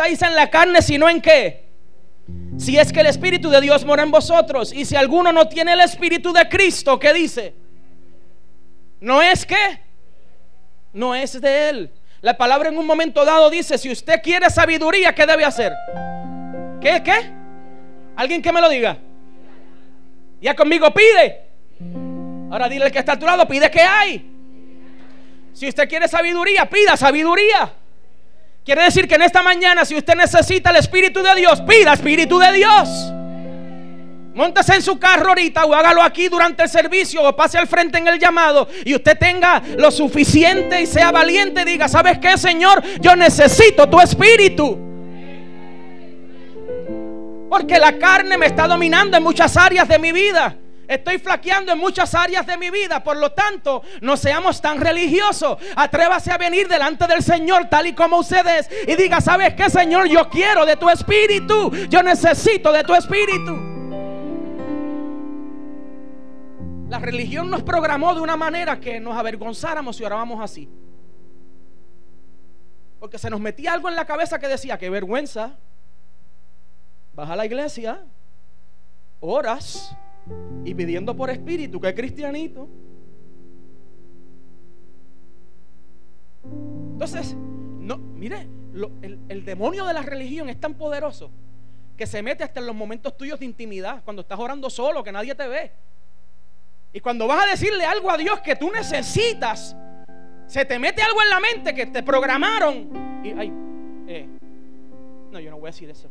estáis 0.00 0.22
en 0.22 0.34
la 0.34 0.48
carne, 0.48 0.80
sino 0.80 1.10
en 1.10 1.20
qué? 1.20 1.68
Si 2.56 2.78
es 2.78 2.90
que 2.90 3.00
el 3.00 3.06
Espíritu 3.06 3.50
de 3.50 3.60
Dios 3.60 3.84
mora 3.84 4.02
en 4.02 4.10
vosotros. 4.10 4.72
Y 4.72 4.86
si 4.86 4.96
alguno 4.96 5.30
no 5.30 5.46
tiene 5.46 5.74
el 5.74 5.80
Espíritu 5.80 6.32
de 6.32 6.48
Cristo, 6.48 6.98
¿qué 6.98 7.12
dice? 7.12 7.54
No 9.00 9.20
es 9.20 9.44
que, 9.44 9.80
no 10.94 11.14
es 11.14 11.38
de 11.38 11.68
Él. 11.68 11.90
La 12.22 12.36
palabra 12.36 12.70
en 12.70 12.78
un 12.78 12.86
momento 12.86 13.26
dado 13.26 13.50
dice, 13.50 13.76
si 13.76 13.90
usted 13.90 14.22
quiere 14.22 14.48
sabiduría, 14.48 15.14
¿qué 15.14 15.26
debe 15.26 15.44
hacer? 15.44 15.74
¿Qué? 16.80 17.02
¿Qué? 17.02 17.30
¿Alguien 18.16 18.40
que 18.40 18.52
me 18.52 18.60
lo 18.62 18.70
diga? 18.70 18.96
Ya 20.40 20.56
conmigo 20.56 20.90
pide. 20.94 21.42
Ahora 22.50 22.70
dile 22.70 22.86
al 22.86 22.92
que 22.92 23.00
está 23.00 23.12
a 23.12 23.18
tu 23.18 23.26
lado, 23.26 23.46
pide 23.46 23.70
que 23.70 23.82
hay. 23.82 24.30
Si 25.52 25.68
usted 25.68 25.86
quiere 25.88 26.08
sabiduría, 26.08 26.64
pida 26.70 26.96
sabiduría. 26.96 27.74
Quiere 28.64 28.84
decir 28.84 29.08
que 29.08 29.14
en 29.14 29.22
esta 29.22 29.42
mañana, 29.42 29.84
si 29.84 29.96
usted 29.96 30.14
necesita 30.14 30.70
el 30.70 30.76
Espíritu 30.76 31.22
de 31.22 31.34
Dios, 31.34 31.62
pida 31.62 31.94
Espíritu 31.94 32.38
de 32.38 32.52
Dios. 32.52 33.12
Móntese 34.34 34.74
en 34.74 34.82
su 34.82 34.98
carro 34.98 35.30
ahorita 35.30 35.64
o 35.64 35.74
hágalo 35.74 36.02
aquí 36.02 36.28
durante 36.28 36.62
el 36.62 36.68
servicio 36.68 37.22
o 37.22 37.34
pase 37.34 37.58
al 37.58 37.66
frente 37.66 37.98
en 37.98 38.06
el 38.06 38.18
llamado 38.18 38.68
y 38.84 38.94
usted 38.94 39.18
tenga 39.18 39.60
lo 39.76 39.90
suficiente 39.90 40.80
y 40.80 40.86
sea 40.86 41.10
valiente 41.10 41.64
diga, 41.64 41.88
¿sabes 41.88 42.18
qué, 42.18 42.38
Señor? 42.38 42.82
Yo 43.00 43.16
necesito 43.16 43.88
tu 43.88 44.00
espíritu. 44.00 44.78
Porque 47.50 47.78
la 47.78 47.98
carne 47.98 48.38
me 48.38 48.46
está 48.46 48.68
dominando 48.68 49.16
en 49.16 49.22
muchas 49.22 49.56
áreas 49.56 49.88
de 49.88 49.98
mi 49.98 50.12
vida. 50.12 50.56
Estoy 50.90 51.18
flaqueando 51.20 51.70
en 51.70 51.78
muchas 51.78 52.16
áreas 52.16 52.44
de 52.44 52.56
mi 52.56 52.68
vida. 52.68 53.04
Por 53.04 53.16
lo 53.16 53.30
tanto, 53.30 53.80
no 54.00 54.16
seamos 54.16 54.60
tan 54.60 54.80
religiosos. 54.80 55.56
Atrévase 55.76 56.32
a 56.32 56.36
venir 56.36 56.66
delante 56.66 57.06
del 57.06 57.22
Señor 57.22 57.68
tal 57.70 57.86
y 57.86 57.94
como 57.94 58.18
ustedes. 58.18 58.68
Y 58.88 58.96
diga, 58.96 59.20
¿sabes 59.20 59.54
qué, 59.54 59.70
Señor? 59.70 60.08
Yo 60.08 60.28
quiero 60.28 60.66
de 60.66 60.74
tu 60.74 60.90
espíritu. 60.90 61.70
Yo 61.88 62.02
necesito 62.02 62.72
de 62.72 62.82
tu 62.82 62.92
espíritu. 62.92 63.56
La 66.88 66.98
religión 66.98 67.48
nos 67.48 67.62
programó 67.62 68.12
de 68.12 68.22
una 68.22 68.36
manera 68.36 68.80
que 68.80 68.98
nos 68.98 69.16
avergonzáramos 69.16 69.94
si 69.96 70.02
orábamos 70.02 70.42
así. 70.42 70.68
Porque 72.98 73.16
se 73.16 73.30
nos 73.30 73.38
metía 73.38 73.74
algo 73.74 73.88
en 73.88 73.94
la 73.94 74.06
cabeza 74.06 74.40
que 74.40 74.48
decía, 74.48 74.76
qué 74.76 74.90
vergüenza. 74.90 75.56
Vas 77.12 77.30
a 77.30 77.36
la 77.36 77.46
iglesia, 77.46 78.02
oras 79.20 79.96
y 80.64 80.74
pidiendo 80.74 81.16
por 81.16 81.30
espíritu, 81.30 81.80
que 81.80 81.94
cristianito. 81.94 82.68
Entonces, 86.92 87.34
no, 87.34 87.96
mire, 87.98 88.48
el, 89.02 89.18
el 89.28 89.44
demonio 89.44 89.86
de 89.86 89.94
la 89.94 90.02
religión 90.02 90.48
es 90.48 90.60
tan 90.60 90.74
poderoso 90.74 91.30
que 91.96 92.06
se 92.06 92.22
mete 92.22 92.44
hasta 92.44 92.60
en 92.60 92.66
los 92.66 92.74
momentos 92.74 93.16
tuyos 93.16 93.38
de 93.38 93.44
intimidad, 93.44 94.02
cuando 94.04 94.22
estás 94.22 94.38
orando 94.38 94.70
solo, 94.70 95.04
que 95.04 95.12
nadie 95.12 95.34
te 95.34 95.46
ve. 95.46 95.70
Y 96.92 97.00
cuando 97.00 97.26
vas 97.26 97.44
a 97.44 97.50
decirle 97.50 97.84
algo 97.84 98.10
a 98.10 98.16
Dios 98.16 98.40
que 98.40 98.56
tú 98.56 98.70
necesitas, 98.70 99.76
se 100.46 100.64
te 100.64 100.78
mete 100.78 101.02
algo 101.02 101.22
en 101.22 101.28
la 101.28 101.40
mente 101.40 101.74
que 101.74 101.86
te 101.86 102.02
programaron. 102.02 103.22
Y, 103.22 103.30
ay, 103.32 103.52
eh, 104.08 104.26
no, 105.30 105.38
yo 105.38 105.50
no 105.50 105.58
voy 105.58 105.68
a 105.68 105.72
decir 105.72 105.90
eso. 105.90 106.10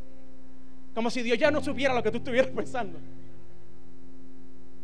Como 0.94 1.10
si 1.10 1.22
Dios 1.22 1.36
ya 1.38 1.50
no 1.50 1.60
supiera 1.60 1.92
lo 1.92 2.02
que 2.02 2.10
tú 2.10 2.18
estuvieras 2.18 2.50
pensando. 2.50 2.98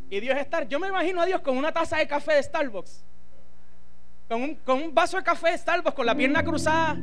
Y 0.09 0.21
Dios 0.21 0.37
estar, 0.39 0.69
yo 0.69 0.79
me 0.79 0.89
imagino 0.89 1.21
a 1.21 1.27
Dios 1.27 1.41
con 1.41 1.57
una 1.57 1.73
taza 1.73 1.99
de 1.99 2.07
café 2.07 2.35
de 2.35 2.43
Starbucks. 2.43 3.05
Con 4.29 4.43
un, 4.43 4.55
con 4.57 4.83
un 4.83 4.95
vaso 4.95 5.17
de 5.17 5.23
café 5.23 5.51
de 5.51 5.59
Starbucks, 5.59 5.95
con 5.95 6.07
la 6.07 6.15
pierna 6.15 6.45
cruzada. 6.45 6.97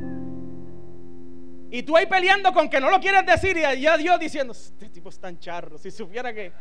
Y 1.70 1.82
tú 1.82 1.96
ahí 1.96 2.06
peleando 2.06 2.52
con 2.52 2.68
que 2.68 2.80
no 2.80 2.88
lo 2.88 3.00
quieres 3.00 3.26
decir. 3.26 3.56
Y 3.56 3.80
ya 3.80 3.96
Dios 3.96 4.18
diciendo, 4.18 4.52
este 4.52 4.88
tipo 4.88 5.08
es 5.08 5.18
tan 5.18 5.38
charro. 5.38 5.76
Si 5.76 5.90
supiera 5.90 6.32
que 6.32 6.52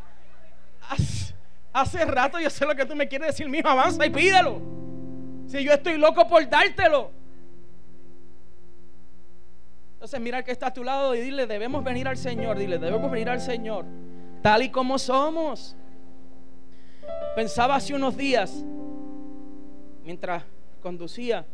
hace, 0.89 1.33
hace 1.71 2.05
rato 2.05 2.39
yo 2.39 2.49
sé 2.49 2.65
lo 2.65 2.75
que 2.75 2.85
tú 2.85 2.95
me 2.95 3.07
quieres 3.07 3.27
decir, 3.27 3.47
mijo, 3.47 3.69
avanza 3.69 4.05
y 4.05 4.09
pídelo. 4.09 4.59
Si 5.47 5.63
yo 5.63 5.73
estoy 5.73 5.97
loco 5.97 6.27
por 6.27 6.47
dártelo. 6.49 7.11
Entonces 9.93 10.19
mira 10.19 10.39
al 10.39 10.43
que 10.43 10.51
está 10.51 10.67
a 10.67 10.73
tu 10.73 10.83
lado 10.83 11.15
y 11.15 11.21
dile, 11.21 11.47
debemos 11.47 11.83
venir 11.83 12.07
al 12.07 12.17
Señor. 12.17 12.57
Dile, 12.57 12.77
debemos 12.77 13.09
venir 13.09 13.29
al 13.29 13.39
Señor. 13.39 13.85
Tal 14.41 14.63
y 14.63 14.69
como 14.69 14.97
somos. 14.99 15.77
Pensaba 17.35 17.75
hace 17.75 17.95
unos 17.95 18.15
días, 18.15 18.63
mientras 20.03 20.43
conducía, 20.83 21.47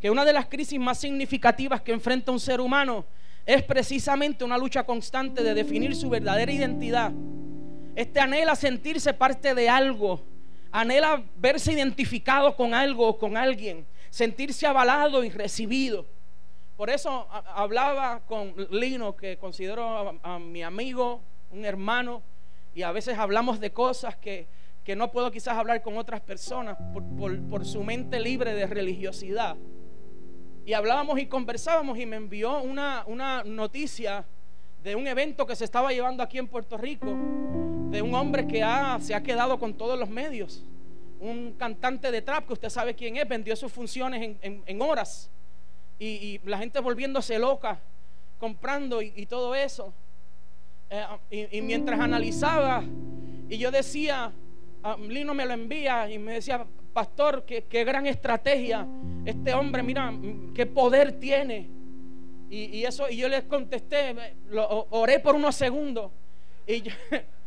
que 0.00 0.10
una 0.10 0.24
de 0.24 0.32
las 0.32 0.46
crisis 0.46 0.80
más 0.80 0.98
significativas 0.98 1.82
que 1.82 1.92
enfrenta 1.92 2.32
un 2.32 2.40
ser 2.40 2.60
humano 2.60 3.04
es 3.46 3.62
precisamente 3.62 4.44
una 4.44 4.58
lucha 4.58 4.82
constante 4.82 5.44
de 5.44 5.54
definir 5.54 5.94
su 5.94 6.10
verdadera 6.10 6.50
identidad. 6.50 7.12
Este 7.94 8.18
anhela 8.18 8.56
sentirse 8.56 9.14
parte 9.14 9.54
de 9.54 9.68
algo, 9.68 10.20
anhela 10.72 11.22
verse 11.36 11.72
identificado 11.72 12.56
con 12.56 12.74
algo 12.74 13.06
o 13.06 13.18
con 13.18 13.36
alguien, 13.36 13.86
sentirse 14.10 14.66
avalado 14.66 15.22
y 15.22 15.30
recibido. 15.30 16.06
Por 16.76 16.90
eso 16.90 17.28
hablaba 17.54 18.26
con 18.26 18.52
Lino, 18.72 19.14
que 19.14 19.38
considero 19.38 20.18
a, 20.24 20.34
a 20.34 20.38
mi 20.40 20.64
amigo, 20.64 21.22
un 21.52 21.64
hermano, 21.64 22.20
y 22.74 22.82
a 22.82 22.90
veces 22.90 23.16
hablamos 23.16 23.60
de 23.60 23.70
cosas 23.72 24.16
que, 24.16 24.57
que 24.88 24.96
no 24.96 25.12
puedo 25.12 25.30
quizás 25.30 25.54
hablar 25.54 25.82
con 25.82 25.98
otras 25.98 26.22
personas 26.22 26.78
por, 26.94 27.04
por, 27.18 27.38
por, 27.50 27.66
su 27.66 27.84
mente 27.84 28.18
libre 28.18 28.54
de 28.54 28.66
religiosidad. 28.66 29.54
Y 30.64 30.72
hablábamos 30.72 31.18
y 31.18 31.26
conversábamos 31.26 31.98
y 31.98 32.06
me 32.06 32.16
envió 32.16 32.62
una, 32.62 33.04
una 33.06 33.44
noticia 33.44 34.24
de 34.82 34.96
un 34.96 35.06
evento 35.06 35.44
que 35.44 35.54
se 35.56 35.66
estaba 35.66 35.92
llevando 35.92 36.22
aquí 36.22 36.38
en 36.38 36.48
Puerto 36.48 36.78
Rico, 36.78 37.14
de 37.90 38.00
un 38.00 38.14
hombre 38.14 38.46
que 38.46 38.62
ha, 38.62 38.98
se 38.98 39.14
ha 39.14 39.22
quedado 39.22 39.58
con 39.58 39.74
todos 39.74 39.98
los 39.98 40.08
medios, 40.08 40.64
un 41.20 41.52
cantante 41.58 42.10
de 42.10 42.22
trap 42.22 42.46
que 42.46 42.54
usted 42.54 42.70
sabe 42.70 42.94
quién 42.94 43.18
es, 43.18 43.28
vendió 43.28 43.54
sus 43.56 43.70
funciones 43.70 44.38
en, 44.40 44.62
en, 44.64 44.80
horas 44.80 45.30
y, 45.98 46.06
y, 46.06 46.40
la 46.46 46.56
gente 46.56 46.80
volviéndose 46.80 47.38
loca, 47.38 47.78
comprando 48.38 49.02
y, 49.02 49.12
y 49.14 49.26
todo 49.26 49.54
eso. 49.54 49.92
Eh, 50.88 51.48
y, 51.52 51.60
mientras 51.60 52.00
analizaba, 52.00 52.82
y 53.50 53.58
yo 53.58 53.70
decía, 53.70 54.32
Lino 54.96 55.34
me 55.34 55.46
lo 55.46 55.52
envía 55.52 56.10
y 56.10 56.18
me 56.18 56.34
decía, 56.34 56.64
pastor, 56.92 57.44
qué, 57.44 57.64
qué 57.64 57.84
gran 57.84 58.06
estrategia. 58.06 58.86
Este 59.24 59.54
hombre, 59.54 59.82
mira, 59.82 60.12
qué 60.54 60.66
poder 60.66 61.12
tiene. 61.20 61.68
Y, 62.50 62.78
y, 62.78 62.84
eso, 62.84 63.08
y 63.10 63.18
yo 63.18 63.28
les 63.28 63.44
contesté, 63.44 64.14
lo, 64.50 64.86
oré 64.90 65.18
por 65.20 65.34
unos 65.34 65.54
segundos. 65.54 66.10
Y 66.66 66.82
yo, 66.82 66.92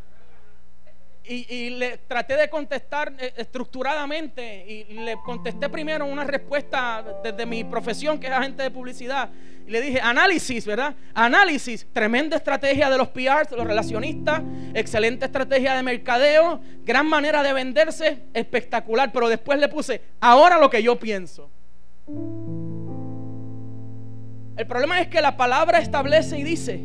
y, 1.24 1.70
le 1.72 1.98
traté 2.00 2.36
de 2.36 2.50
contestar 2.50 3.14
estructuradamente 3.38 4.66
y 4.68 4.94
le 4.96 5.16
contesté 5.24 5.70
primero 5.70 6.06
una 6.06 6.24
respuesta 6.24 7.04
desde 7.24 7.46
mi 7.46 7.64
profesión, 7.64 8.20
que 8.20 8.28
es 8.28 8.34
agente 8.34 8.64
de 8.64 8.72
publicidad. 8.72 9.30
Y 9.68 9.72
le 9.72 9.81
dije, 9.81 10.02
análisis, 10.02 10.66
¿verdad? 10.66 10.96
Análisis, 11.14 11.88
tremenda 11.94 12.38
estrategia 12.38 12.90
de 12.90 12.98
los 12.98 13.10
PRs, 13.10 13.52
los 13.52 13.66
relacionistas, 13.66 14.42
excelente 14.74 15.26
estrategia 15.26 15.76
de 15.76 15.84
mercadeo, 15.84 16.60
gran 16.84 17.08
manera 17.08 17.44
de 17.44 17.54
venderse, 17.54 18.24
espectacular. 18.34 19.12
Pero 19.12 19.30
después 19.30 19.60
le 19.60 19.68
puse, 19.68 20.02
ahora 20.20 20.60
lo 20.60 20.70
que 20.70 20.81
yo 20.81 20.98
pienso. 20.98 21.50
El 24.58 24.68
problema 24.68 25.00
es 25.00 25.08
que 25.08 25.22
la 25.22 25.38
palabra 25.38 25.80
establece 25.80 26.38
y 26.38 26.44
dice, 26.44 26.81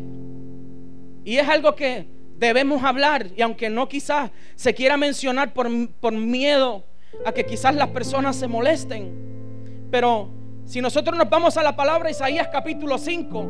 y 1.25 1.39
es 1.39 1.49
algo 1.49 1.75
que 1.75 2.16
debemos 2.39 2.83
hablar 2.83 3.29
y 3.37 3.43
aunque 3.43 3.71
no 3.71 3.89
quizás 3.89 4.31
se 4.55 4.75
quiera 4.75 4.97
mencionar 4.97 5.53
por, 5.53 5.69
por, 6.01 6.13
miedo 6.13 6.85
a 7.25 7.33
que 7.33 7.45
quizás 7.47 7.75
las 7.75 7.89
personas 7.89 8.37
se 8.37 8.47
molesten, 8.47 9.89
pero 9.91 10.31
si 10.65 10.81
nosotros 10.81 11.17
nos 11.17 11.31
vamos 11.31 11.57
a 11.57 11.63
la 11.63 11.75
palabra 11.75 12.11
Isaías 12.11 12.49
capítulo 12.53 12.99
5, 12.99 13.47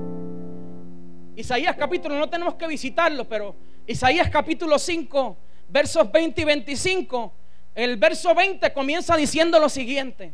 Isaías 1.36 1.76
capítulo, 1.76 2.18
no 2.18 2.28
tenemos 2.28 2.54
que 2.54 2.66
visitarlo, 2.66 3.28
pero 3.28 3.56
Isaías 3.86 4.30
capítulo 4.30 4.78
5, 4.78 5.36
versos 5.68 6.10
20 6.10 6.40
y 6.40 6.44
25, 6.44 7.32
el 7.74 7.96
verso 7.96 8.34
20 8.34 8.72
comienza 8.72 9.16
diciendo 9.16 9.58
lo 9.58 9.68
siguiente, 9.68 10.32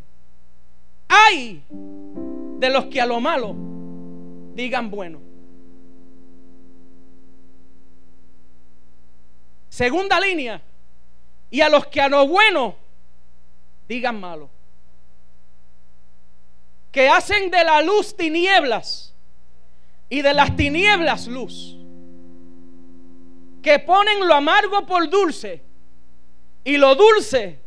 hay 1.08 1.64
de 2.58 2.70
los 2.70 2.86
que 2.86 3.00
a 3.00 3.06
lo 3.06 3.20
malo 3.20 3.54
digan 4.54 4.90
bueno. 4.90 5.31
Segunda 9.72 10.20
línea. 10.20 10.60
Y 11.48 11.62
a 11.62 11.70
los 11.70 11.86
que 11.86 11.98
a 11.98 12.06
lo 12.06 12.28
bueno 12.28 12.76
digan 13.88 14.20
malo. 14.20 14.50
Que 16.90 17.08
hacen 17.08 17.50
de 17.50 17.64
la 17.64 17.80
luz 17.80 18.14
tinieblas 18.14 19.14
y 20.10 20.20
de 20.20 20.34
las 20.34 20.54
tinieblas 20.56 21.26
luz. 21.26 21.78
Que 23.62 23.78
ponen 23.78 24.28
lo 24.28 24.34
amargo 24.34 24.84
por 24.84 25.08
dulce 25.08 25.62
y 26.64 26.76
lo 26.76 26.94
dulce 26.94 27.58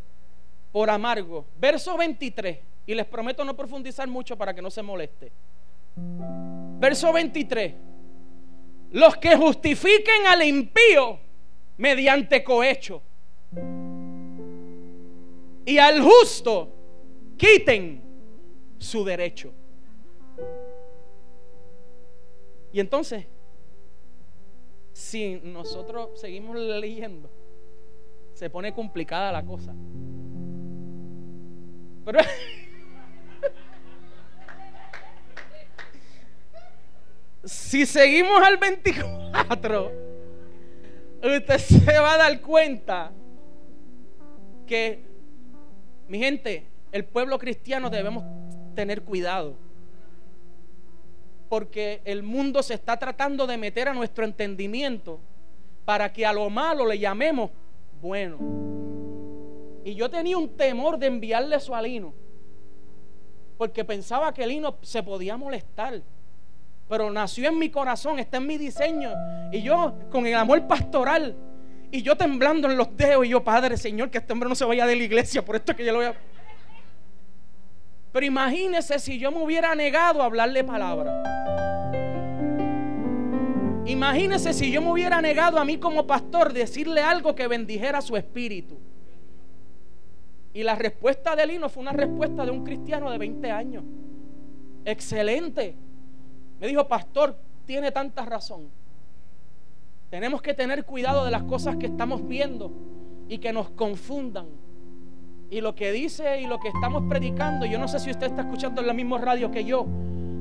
por 0.72 0.92
amargo. 0.92 1.48
Verso 1.58 1.98
23. 1.98 2.60
Y 2.86 2.94
les 2.94 3.08
prometo 3.08 3.44
no 3.44 3.56
profundizar 3.56 4.08
mucho 4.08 4.38
para 4.38 4.54
que 4.54 4.62
no 4.62 4.70
se 4.70 4.84
moleste. 4.84 5.32
Verso 5.96 7.12
23. 7.12 7.74
Los 8.92 9.18
que 9.18 9.36
justifiquen 9.36 10.28
al 10.28 10.44
impío 10.44 11.25
mediante 11.78 12.44
cohecho 12.44 13.02
y 15.66 15.78
al 15.80 16.02
justo 16.02 16.72
quiten 17.38 18.04
su 18.78 19.04
derecho. 19.04 19.54
Y 22.72 22.80
entonces, 22.80 23.26
si 24.94 25.42
nosotros 25.44 26.20
seguimos 26.20 26.58
leyendo, 26.58 27.32
se 28.34 28.50
pone 28.50 28.74
complicada 28.74 29.32
la 29.32 29.44
cosa. 29.46 29.74
Pero 32.06 32.20
si 37.44 37.86
seguimos 37.86 38.42
al 38.44 38.58
24, 38.58 40.05
usted 41.26 41.58
se 41.60 42.00
va 42.00 42.14
a 42.14 42.18
dar 42.18 42.42
cuenta 42.42 43.12
que, 44.66 45.00
mi 46.08 46.20
gente, 46.20 46.66
el 46.92 47.06
pueblo 47.06 47.38
cristiano 47.40 47.90
debemos 47.90 48.24
tener 48.76 49.02
cuidado. 49.04 49.56
Porque 51.50 52.02
el 52.06 52.24
mundo 52.24 52.64
se 52.64 52.74
está 52.74 52.98
tratando 52.98 53.48
de 53.48 53.58
meter 53.58 53.88
a 53.88 53.94
nuestro 53.94 54.26
entendimiento 54.26 55.20
para 55.86 56.12
que 56.12 56.26
a 56.26 56.34
lo 56.34 56.50
malo 56.50 56.86
le 56.86 56.98
llamemos 56.98 57.52
bueno. 58.02 58.38
Y 59.84 59.94
yo 59.94 60.10
tenía 60.10 60.38
un 60.38 60.50
temor 60.50 60.98
de 60.98 61.08
enviarle 61.08 61.56
eso 61.56 61.76
a 61.76 61.82
Lino. 61.82 62.14
Porque 63.58 63.86
pensaba 63.86 64.34
que 64.34 64.46
Lino 64.48 64.78
se 64.82 65.04
podía 65.04 65.38
molestar. 65.38 66.02
Pero 66.88 67.10
nació 67.10 67.50
en 67.50 67.58
mi 67.58 67.70
corazón, 67.70 68.20
está 68.20 68.38
en 68.38 68.48
mi 68.48 68.58
diseño. 68.58 69.12
Y 69.52 69.62
yo, 69.62 69.98
con 70.12 70.26
el 70.26 70.36
amor 70.36 70.68
pastoral, 70.68 71.36
y 71.92 72.02
yo 72.02 72.16
temblando 72.16 72.70
en 72.70 72.78
los 72.78 72.96
dedos, 72.96 73.26
y 73.26 73.30
yo, 73.30 73.44
Padre, 73.44 73.78
Señor, 73.78 74.10
que 74.10 74.20
este 74.20 74.34
hombre 74.34 74.50
no 74.50 74.56
se 74.56 74.66
vaya 74.66 74.86
de 74.86 74.96
la 74.96 75.04
iglesia, 75.04 75.44
por 75.44 75.56
esto 75.56 75.76
que 75.76 75.86
yo 75.86 75.92
lo 75.92 76.00
voy 76.00 76.08
a. 76.08 76.16
Pero 78.12 78.26
imagínese 78.26 79.00
si 79.00 79.18
yo 79.18 79.32
me 79.32 79.44
hubiera 79.44 79.76
negado 79.76 80.22
a 80.22 80.26
hablarle 80.26 80.64
palabra. 80.64 81.22
Imagínese 83.86 84.54
si 84.54 84.72
yo 84.72 84.82
me 84.82 84.92
hubiera 84.92 85.22
negado 85.22 85.60
a 85.60 85.66
mí 85.66 85.78
como 85.78 86.08
pastor 86.08 86.54
decirle 86.54 87.02
algo 87.02 87.36
que 87.36 87.48
bendijera 87.48 88.02
su 88.02 88.16
espíritu. 88.18 88.78
Y 90.54 90.64
la 90.64 90.76
respuesta 90.76 91.36
de 91.36 91.46
Lino 91.46 91.68
fue 91.70 91.82
una 91.82 91.92
respuesta 91.92 92.46
de 92.46 92.52
un 92.52 92.64
cristiano 92.64 93.12
de 93.12 93.18
20 93.18 93.52
años. 93.52 93.84
Excelente. 94.86 95.76
Me 96.60 96.68
dijo, 96.68 96.88
pastor, 96.88 97.38
tiene 97.66 97.92
tanta 97.92 98.26
razón. 98.26 98.70
Tenemos 100.10 100.42
que 100.42 100.54
tener 100.54 100.86
cuidado 100.86 101.26
de 101.26 101.32
las 101.32 101.44
cosas 101.44 101.76
que 101.78 101.88
estamos 101.88 102.28
viendo 102.28 102.72
y 103.28 103.40
que 103.40 103.52
nos 103.52 103.70
confundan. 103.72 104.48
Y 105.50 105.62
lo 105.62 105.76
que 105.76 105.92
dice 105.92 106.42
y 106.42 106.48
lo 106.48 106.60
que 106.60 106.70
estamos 106.70 107.04
predicando, 107.10 107.66
yo 107.66 107.78
no 107.78 107.88
sé 107.88 108.00
si 108.00 108.12
usted 108.12 108.28
está 108.28 108.44
escuchando 108.44 108.82
en 108.82 108.88
la 108.88 108.94
misma 108.94 109.18
radio 109.18 109.52
que 109.52 109.64
yo, 109.64 109.86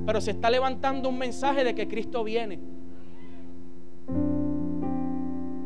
pero 0.07 0.21
se 0.21 0.33
está 0.33 0.51
levantando 0.51 1.09
un 1.09 1.19
mensaje 1.19 1.65
de 1.65 1.75
que 1.75 1.89
Cristo 1.89 2.25
viene. 2.25 2.61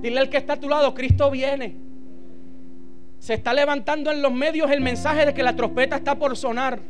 Dile 0.01 0.21
al 0.21 0.29
que 0.29 0.37
está 0.37 0.55
a 0.55 0.61
tu 0.61 0.69
lado, 0.69 0.95
Cristo 0.95 1.31
viene. 1.31 1.77
Se 3.19 3.35
está 3.35 3.53
levantando 3.53 4.13
en 4.13 4.23
los 4.23 4.33
medios 4.33 4.71
el 4.71 4.81
mensaje 4.81 5.27
de 5.27 5.35
que 5.35 5.43
la 5.43 5.57
trompeta 5.57 5.97
está 5.97 6.17
por 6.17 6.37
sonar. 6.37 6.81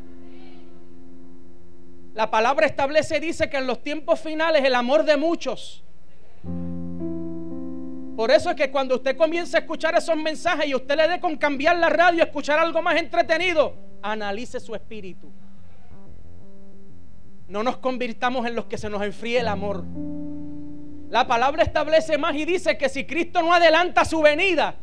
La 2.18 2.28
palabra 2.28 2.66
establece 2.66 3.18
y 3.18 3.20
dice 3.20 3.48
que 3.48 3.58
en 3.58 3.68
los 3.68 3.80
tiempos 3.80 4.18
finales 4.18 4.64
el 4.64 4.74
amor 4.74 5.04
de 5.04 5.16
muchos. 5.16 5.84
Por 8.16 8.32
eso 8.32 8.50
es 8.50 8.56
que 8.56 8.72
cuando 8.72 8.96
usted 8.96 9.16
comience 9.16 9.56
a 9.56 9.60
escuchar 9.60 9.96
esos 9.96 10.16
mensajes 10.16 10.66
y 10.66 10.74
usted 10.74 10.96
le 10.96 11.06
dé 11.06 11.20
con 11.20 11.36
cambiar 11.36 11.78
la 11.78 11.88
radio, 11.88 12.24
escuchar 12.24 12.58
algo 12.58 12.82
más 12.82 12.96
entretenido, 12.96 13.72
analice 14.02 14.58
su 14.58 14.74
espíritu. 14.74 15.30
No 17.46 17.62
nos 17.62 17.76
convirtamos 17.76 18.44
en 18.48 18.56
los 18.56 18.64
que 18.64 18.78
se 18.78 18.90
nos 18.90 19.00
enfríe 19.02 19.38
el 19.38 19.46
amor. 19.46 19.84
La 21.10 21.24
palabra 21.24 21.62
establece 21.62 22.18
más 22.18 22.34
y 22.34 22.44
dice 22.44 22.76
que 22.76 22.88
si 22.88 23.04
Cristo 23.04 23.42
no 23.42 23.54
adelanta 23.54 24.04
su 24.04 24.20
venida, 24.20 24.74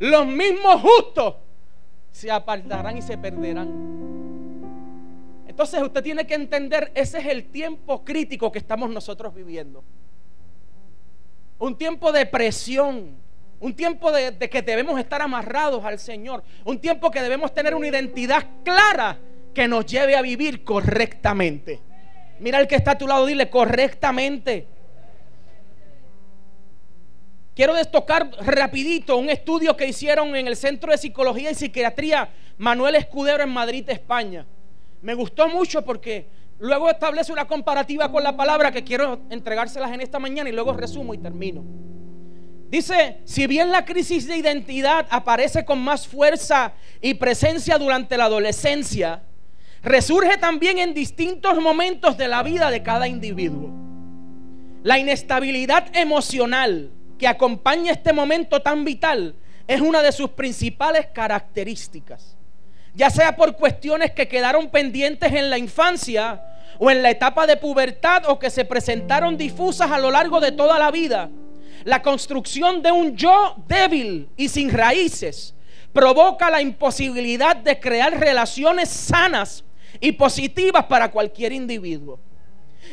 los 0.00 0.26
mismos 0.26 0.82
justos 0.82 1.36
se 2.10 2.28
apartarán 2.28 2.98
y 2.98 3.02
se 3.02 3.16
perderán. 3.16 4.05
Entonces 5.56 5.80
usted 5.80 6.02
tiene 6.02 6.26
que 6.26 6.34
entender, 6.34 6.92
ese 6.94 7.16
es 7.16 7.24
el 7.24 7.46
tiempo 7.46 8.04
crítico 8.04 8.52
que 8.52 8.58
estamos 8.58 8.90
nosotros 8.90 9.34
viviendo. 9.34 9.82
Un 11.58 11.78
tiempo 11.78 12.12
de 12.12 12.26
presión, 12.26 13.16
un 13.58 13.74
tiempo 13.74 14.12
de, 14.12 14.36
que 14.36 14.60
debemos 14.60 15.00
estar 15.00 15.22
amarrados 15.22 15.82
al 15.82 15.98
Señor, 15.98 16.44
un 16.66 16.78
tiempo 16.78 17.10
que 17.10 17.22
debemos 17.22 17.54
tener 17.54 17.74
una 17.74 17.86
identidad 17.86 18.46
clara 18.64 19.18
que 19.54 19.66
nos 19.66 19.86
lleve 19.86 20.14
a 20.14 20.20
vivir 20.20 20.62
correctamente. 20.62 21.80
Mira 22.38 22.60
el 22.60 22.68
que 22.68 22.74
está 22.74 22.90
a 22.90 22.98
tu 22.98 23.06
lado, 23.08 23.24
dile 23.24 23.48
correctamente. 23.48 24.68
Quiero 27.54 27.72
destacar 27.72 28.30
rapidito 28.44 29.16
un 29.16 29.30
estudio 29.30 29.74
que 29.74 29.88
hicieron 29.88 30.36
en 30.36 30.48
el 30.48 30.56
Centro 30.56 30.92
de 30.92 30.98
Psicología 30.98 31.50
y 31.50 31.54
Psiquiatría 31.54 32.28
Manuel 32.58 32.96
Escudero 32.96 33.42
en 33.42 33.48
Madrid, 33.48 33.88
España. 33.88 34.44
Me 35.02 35.14
gustó 35.14 35.48
mucho 35.48 35.84
porque 35.84 36.28
luego 36.58 36.90
establece 36.90 37.32
una 37.32 37.46
comparativa 37.46 38.10
con 38.10 38.22
la 38.22 38.36
palabra 38.36 38.72
que 38.72 38.84
quiero 38.84 39.20
entregárselas 39.30 39.92
en 39.92 40.00
esta 40.00 40.18
mañana 40.18 40.48
y 40.48 40.52
luego 40.52 40.72
resumo 40.72 41.14
y 41.14 41.18
termino. 41.18 41.64
Dice, 42.68 43.20
si 43.24 43.46
bien 43.46 43.70
la 43.70 43.84
crisis 43.84 44.26
de 44.26 44.36
identidad 44.36 45.06
aparece 45.10 45.64
con 45.64 45.78
más 45.80 46.08
fuerza 46.08 46.72
y 47.00 47.14
presencia 47.14 47.78
durante 47.78 48.16
la 48.16 48.24
adolescencia, 48.24 49.22
resurge 49.82 50.36
también 50.38 50.78
en 50.78 50.92
distintos 50.92 51.60
momentos 51.60 52.16
de 52.16 52.26
la 52.26 52.42
vida 52.42 52.70
de 52.70 52.82
cada 52.82 53.06
individuo. 53.06 53.70
La 54.82 54.98
inestabilidad 54.98 55.96
emocional 55.96 56.90
que 57.18 57.28
acompaña 57.28 57.92
este 57.92 58.12
momento 58.12 58.62
tan 58.62 58.84
vital 58.84 59.36
es 59.68 59.80
una 59.80 60.02
de 60.02 60.12
sus 60.12 60.30
principales 60.30 61.06
características 61.12 62.35
ya 62.96 63.10
sea 63.10 63.36
por 63.36 63.54
cuestiones 63.56 64.12
que 64.12 64.26
quedaron 64.26 64.70
pendientes 64.70 65.30
en 65.30 65.50
la 65.50 65.58
infancia 65.58 66.42
o 66.78 66.90
en 66.90 67.02
la 67.02 67.10
etapa 67.10 67.46
de 67.46 67.58
pubertad 67.58 68.22
o 68.26 68.38
que 68.38 68.48
se 68.48 68.64
presentaron 68.64 69.36
difusas 69.36 69.90
a 69.90 69.98
lo 69.98 70.10
largo 70.10 70.40
de 70.40 70.52
toda 70.52 70.78
la 70.78 70.90
vida. 70.90 71.28
La 71.84 72.00
construcción 72.00 72.82
de 72.82 72.90
un 72.90 73.14
yo 73.14 73.54
débil 73.68 74.30
y 74.36 74.48
sin 74.48 74.70
raíces 74.70 75.54
provoca 75.92 76.50
la 76.50 76.62
imposibilidad 76.62 77.54
de 77.56 77.78
crear 77.78 78.18
relaciones 78.18 78.88
sanas 78.88 79.62
y 80.00 80.12
positivas 80.12 80.86
para 80.86 81.10
cualquier 81.10 81.52
individuo. 81.52 82.18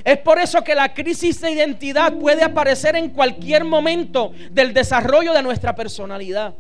Es 0.04 0.18
por 0.18 0.38
eso 0.38 0.64
que 0.64 0.76
la 0.76 0.94
crisis 0.94 1.40
de 1.40 1.52
identidad 1.52 2.14
puede 2.18 2.44
aparecer 2.44 2.98
en 2.98 3.10
cualquier 3.10 3.64
momento 3.64 4.34
del 4.52 4.74
desarrollo 4.74 5.32
de 5.32 5.44
nuestra 5.44 5.76
personalidad. 5.76 6.56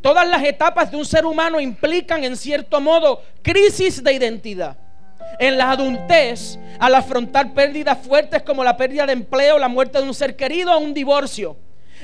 Todas 0.00 0.26
las 0.26 0.42
etapas 0.44 0.90
de 0.90 0.96
un 0.96 1.04
ser 1.04 1.26
humano 1.26 1.60
implican 1.60 2.24
en 2.24 2.36
cierto 2.36 2.80
modo 2.80 3.22
crisis 3.42 4.02
de 4.02 4.14
identidad. 4.14 4.76
En 5.38 5.58
la 5.58 5.70
adultez, 5.70 6.58
al 6.78 6.94
afrontar 6.94 7.52
pérdidas 7.52 7.98
fuertes 7.98 8.42
como 8.42 8.64
la 8.64 8.76
pérdida 8.76 9.06
de 9.06 9.12
empleo, 9.12 9.58
la 9.58 9.68
muerte 9.68 9.98
de 9.98 10.04
un 10.04 10.14
ser 10.14 10.36
querido 10.36 10.72
o 10.72 10.78
un 10.78 10.94
divorcio, 10.94 11.56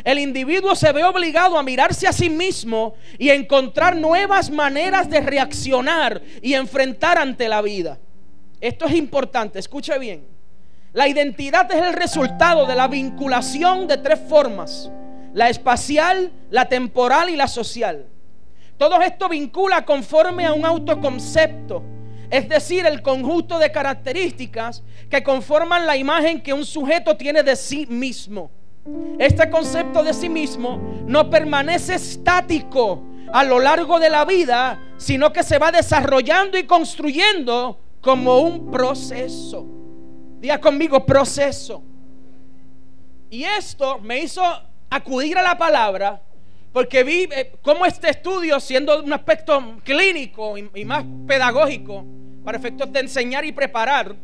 el 0.05 0.19
individuo 0.19 0.75
se 0.75 0.93
ve 0.93 1.05
obligado 1.05 1.59
a 1.59 1.63
mirarse 1.63 2.07
a 2.07 2.13
sí 2.13 2.29
mismo 2.29 2.95
y 3.19 3.31
encontrar 3.31 3.97
nuevas 3.97 4.51
maneras 4.51 5.09
de 5.09 5.21
reaccionar 5.21 6.21
y 6.43 6.53
enfrentar 6.53 7.17
ante 7.17 7.49
la 7.49 7.63
vida. 7.63 7.99
Esto 8.61 8.85
es 8.85 8.95
importante, 8.95 9.59
escuche 9.59 9.99
bien. 9.99 10.27
La 10.93 11.09
identidad 11.09 11.71
es 11.73 11.83
el 11.83 11.95
resultado 11.95 12.67
de 12.67 12.75
la 12.75 12.89
vinculación 12.89 13.87
de 13.87 13.97
tres 13.97 14.21
formas 14.29 14.91
la 15.37 15.51
espacial, 15.51 16.33
la 16.49 16.67
temporal 16.67 17.29
y 17.29 17.37
la 17.37 17.47
social. 17.47 18.07
Todo 18.79 19.03
esto 19.03 19.29
vincula 19.29 19.85
conforme 19.85 20.47
a 20.47 20.55
un 20.55 20.65
autoconcepto, 20.65 21.83
es 22.31 22.49
decir, 22.49 22.87
el 22.87 23.03
conjunto 23.03 23.59
de 23.59 23.71
características 23.71 24.83
que 25.11 25.23
conforman 25.23 25.87
la 25.87 25.95
imagen 25.95 26.43
que 26.43 26.55
un 26.55 26.65
sujeto 26.65 27.19
tiene 27.19 27.43
de 27.43 27.55
sí 27.55 27.85
mismo. 27.85 28.51
Este 29.19 29.51
concepto 29.51 30.03
de 30.03 30.15
sí 30.15 30.31
mismo 30.31 30.81
no 31.07 31.29
permanece 31.29 31.97
estático 31.97 33.03
a 33.31 33.45
lo 33.45 33.61
largo 33.61 34.01
de 34.01 34.09
la 34.09 34.25
vida, 34.25 34.81
sino 34.97 35.35
que 35.35 35.43
se 35.43 35.59
va 35.59 35.71
desarrollando 35.71 36.57
y 36.57 36.65
construyendo 36.65 37.79
como 38.01 38.39
un 38.39 38.71
proceso. 38.71 39.67
Diga 40.41 40.59
conmigo, 40.59 41.05
proceso. 41.05 41.83
Y 43.29 43.45
esto 43.45 43.99
me 43.99 44.21
hizo 44.21 44.43
acudir 44.91 45.39
a 45.39 45.43
la 45.43 45.59
palabra 45.59 46.23
porque 46.77 47.05
vi 47.05 47.27
eh, 47.33 47.55
cómo 47.63 47.87
este 47.87 48.11
estudio, 48.11 48.61
siendo 48.61 49.03
un 49.03 49.11
aspecto 49.11 49.79
clínico 49.83 50.59
y, 50.59 50.85
más 50.85 51.07
pedagógico, 51.27 52.05
para 52.45 52.59
efectos 52.59 52.93
de 52.93 53.01
enseñar 53.01 53.47
y 53.47 53.53
preparar, 53.53 54.15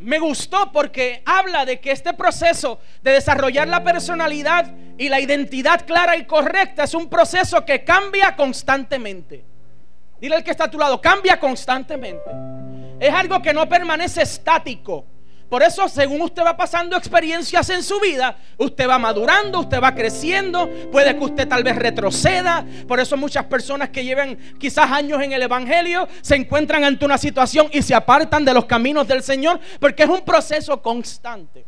me 0.00 0.18
gustó 0.18 0.70
porque 0.70 1.22
habla 1.24 1.64
de 1.64 1.80
que 1.80 1.92
este 1.92 2.12
proceso 2.12 2.78
de 3.02 3.12
desarrollar 3.12 3.68
la 3.68 3.82
personalidad 3.82 4.70
y 4.98 5.08
la 5.08 5.18
identidad 5.18 5.86
clara 5.86 6.14
y 6.18 6.26
correcta 6.26 6.84
es 6.84 6.92
un 6.92 7.08
proceso 7.08 7.64
que 7.64 7.84
cambia 7.84 8.36
constantemente. 8.36 9.42
Dile 10.20 10.36
al 10.36 10.44
que 10.44 10.50
está 10.50 10.64
a 10.64 10.70
tu 10.70 10.78
lado, 10.78 11.00
cambia 11.00 11.40
constantemente. 11.40 12.30
Es 13.00 13.14
algo 13.14 13.40
que 13.40 13.54
no 13.54 13.66
permanece 13.66 14.20
estático. 14.20 15.06
Por 15.50 15.64
eso, 15.64 15.88
según 15.88 16.22
usted 16.22 16.44
va 16.44 16.56
pasando 16.56 16.96
experiencias 16.96 17.68
en 17.70 17.82
su 17.82 17.98
vida, 17.98 18.36
usted 18.56 18.88
va 18.88 19.00
madurando, 19.00 19.58
usted 19.58 19.82
va 19.82 19.92
creciendo, 19.92 20.70
puede 20.92 21.16
que 21.18 21.24
usted 21.24 21.48
tal 21.48 21.64
vez 21.64 21.74
retroceda. 21.74 22.64
Por 22.86 23.00
eso 23.00 23.16
muchas 23.16 23.46
personas 23.46 23.88
que 23.88 24.04
llevan 24.04 24.38
quizás 24.60 24.88
años 24.92 25.20
en 25.20 25.32
el 25.32 25.42
Evangelio 25.42 26.06
se 26.22 26.36
encuentran 26.36 26.84
ante 26.84 27.04
una 27.04 27.18
situación 27.18 27.68
y 27.72 27.82
se 27.82 27.96
apartan 27.96 28.44
de 28.44 28.54
los 28.54 28.66
caminos 28.66 29.08
del 29.08 29.24
Señor, 29.24 29.58
porque 29.80 30.04
es 30.04 30.08
un 30.08 30.20
proceso 30.20 30.80
constante. 30.80 31.66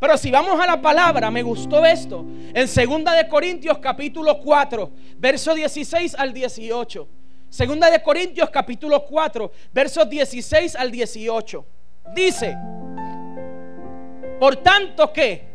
Pero 0.00 0.18
si 0.18 0.32
vamos 0.32 0.60
a 0.60 0.66
la 0.66 0.82
palabra, 0.82 1.30
me 1.30 1.44
gustó 1.44 1.86
esto. 1.86 2.26
En 2.52 2.66
2 2.66 3.14
de 3.14 3.28
Corintios 3.28 3.78
capítulo 3.78 4.40
4, 4.40 4.90
verso 5.18 5.54
16 5.54 6.16
al 6.16 6.34
18. 6.34 7.08
Segunda 7.48 7.88
de 7.88 8.02
Corintios 8.02 8.50
capítulo 8.50 9.04
4, 9.04 9.52
versos 9.72 10.10
16 10.10 10.74
al 10.74 10.90
18. 10.90 11.64
Dice, 12.12 12.56
por 14.38 14.56
tanto 14.56 15.12
que, 15.12 15.46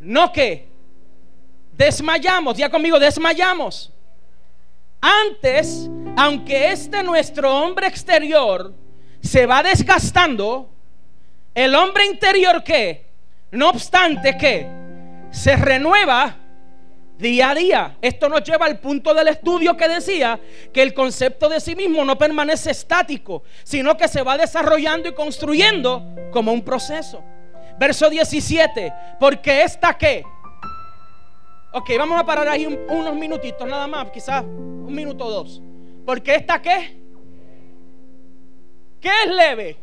no 0.00 0.32
que, 0.32 0.68
desmayamos, 1.72 2.56
ya 2.56 2.70
conmigo, 2.70 2.98
desmayamos. 2.98 3.92
Antes, 5.00 5.88
aunque 6.16 6.72
este 6.72 7.02
nuestro 7.02 7.54
hombre 7.54 7.86
exterior 7.86 8.74
se 9.22 9.46
va 9.46 9.62
desgastando, 9.62 10.70
el 11.54 11.74
hombre 11.74 12.06
interior 12.06 12.62
que, 12.62 13.06
no 13.50 13.70
obstante 13.70 14.36
que, 14.36 14.68
se 15.30 15.56
renueva 15.56 16.36
día 17.20 17.50
a 17.50 17.54
día. 17.54 17.96
Esto 18.00 18.28
nos 18.28 18.42
lleva 18.42 18.66
al 18.66 18.78
punto 18.78 19.14
del 19.14 19.28
estudio 19.28 19.76
que 19.76 19.88
decía 19.88 20.40
que 20.72 20.82
el 20.82 20.94
concepto 20.94 21.48
de 21.48 21.60
sí 21.60 21.76
mismo 21.76 22.04
no 22.04 22.16
permanece 22.18 22.70
estático, 22.70 23.42
sino 23.62 23.96
que 23.96 24.08
se 24.08 24.22
va 24.22 24.36
desarrollando 24.36 25.08
y 25.08 25.14
construyendo 25.14 26.04
como 26.32 26.52
un 26.52 26.62
proceso. 26.62 27.22
Verso 27.78 28.10
17. 28.10 28.92
Porque 29.18 29.62
esta 29.62 29.96
que. 29.96 30.24
Ok, 31.72 31.90
vamos 31.96 32.18
a 32.18 32.24
parar 32.24 32.48
ahí 32.48 32.66
unos 32.66 33.14
minutitos 33.14 33.66
nada 33.68 33.86
más, 33.86 34.10
quizás 34.10 34.42
un 34.42 34.92
minuto 34.92 35.26
o 35.26 35.30
dos. 35.30 35.62
Porque 36.04 36.34
esta 36.34 36.60
qué. 36.60 36.98
¿Qué 39.00 39.10
es 39.24 39.30
leve? 39.30 39.76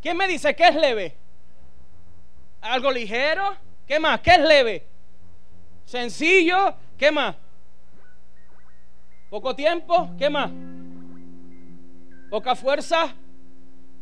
¿Quién 0.00 0.16
me 0.16 0.26
dice 0.26 0.56
qué 0.56 0.68
es 0.68 0.74
leve? 0.74 1.16
¿Algo 2.60 2.90
ligero? 2.90 3.56
¿Qué 3.86 4.00
más? 4.00 4.20
¿Qué 4.20 4.32
es 4.32 4.40
leve? 4.40 4.91
Sencillo. 5.84 6.74
¿Qué 6.96 7.10
más? 7.10 7.36
Poco 9.30 9.54
tiempo. 9.54 10.10
¿Qué 10.18 10.28
más? 10.28 10.50
Poca 12.30 12.54
fuerza. 12.54 13.14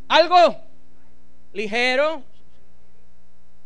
Algo 0.09 0.57
ligero, 1.53 2.23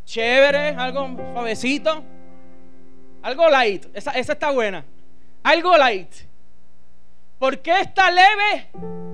chévere, 0.04 0.68
algo 0.70 1.16
suavecito, 1.32 2.02
algo 3.22 3.48
light. 3.48 3.86
Esa, 3.94 4.12
está 4.12 4.50
buena. 4.50 4.84
Algo 5.42 5.76
light. 5.76 6.12
¿Por 7.38 7.58
qué 7.60 7.80
está 7.80 8.10
leve? 8.10 8.68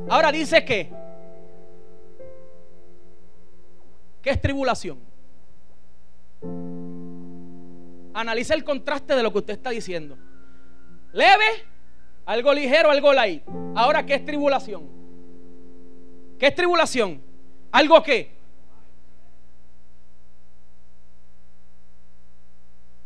Ahora 0.08 0.30
dice 0.32 0.64
que. 0.64 0.90
¿Qué 4.22 4.30
es 4.30 4.40
tribulación? 4.40 4.98
Analiza 8.14 8.54
el 8.54 8.64
contraste 8.64 9.14
de 9.14 9.22
lo 9.22 9.32
que 9.32 9.38
usted 9.38 9.54
está 9.54 9.70
diciendo. 9.70 10.18
Leve, 11.12 11.64
algo 12.26 12.52
ligero, 12.52 12.90
algo 12.90 13.12
light. 13.12 13.42
Ahora, 13.74 14.04
¿qué 14.04 14.14
es 14.14 14.24
tribulación? 14.24 14.88
¿Qué 16.38 16.46
es 16.46 16.54
tribulación? 16.54 17.20
¿Algo 17.72 18.02
qué? 18.02 18.32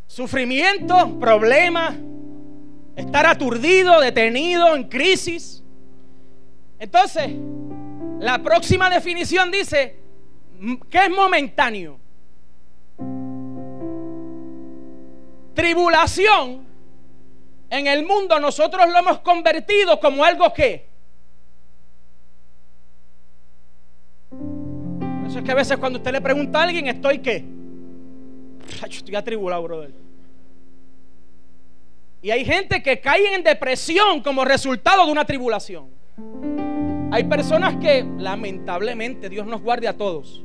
Sufrimiento, 0.07 1.19
problema, 1.19 1.97
estar 2.95 3.27
aturdido, 3.27 4.01
detenido, 4.01 4.77
en 4.77 4.85
crisis. 4.85 5.63
Entonces, 6.79 7.33
la 8.21 8.43
próxima 8.43 8.89
definición 8.89 9.51
dice 9.51 9.97
que 10.89 11.05
es 11.05 11.11
momentáneo. 11.11 11.99
Tribulación 15.55 16.67
en 17.71 17.87
el 17.87 18.05
mundo 18.05 18.39
nosotros 18.39 18.87
lo 18.89 18.99
hemos 18.99 19.21
convertido 19.21 19.99
como 19.99 20.25
algo 20.25 20.53
que... 20.53 20.93
eso 25.27 25.39
es 25.39 25.45
que 25.45 25.51
a 25.51 25.57
veces 25.57 25.77
cuando 25.79 25.99
usted 25.99 26.13
le 26.13 26.21
pregunta 26.21 26.61
a 26.61 26.63
alguien, 26.63 26.87
estoy 26.87 27.19
qué. 27.19 27.45
Estoy 28.89 29.17
atribulado, 29.17 29.63
brother. 29.65 29.93
Y 32.23 32.31
hay 32.31 32.45
gente 32.45 32.83
que 32.83 33.01
cae 33.01 33.35
en 33.35 33.43
depresión 33.43 34.23
como 34.23 34.45
resultado 34.45 35.05
de 35.05 35.13
una 35.13 35.25
tribulación. 35.25 35.89
Hay 37.11 37.25
personas 37.25 37.77
que, 37.77 38.05
lamentablemente, 38.19 39.29
Dios 39.29 39.47
nos 39.47 39.61
guarde 39.61 39.89
a 39.89 39.97
todos. 39.97 40.43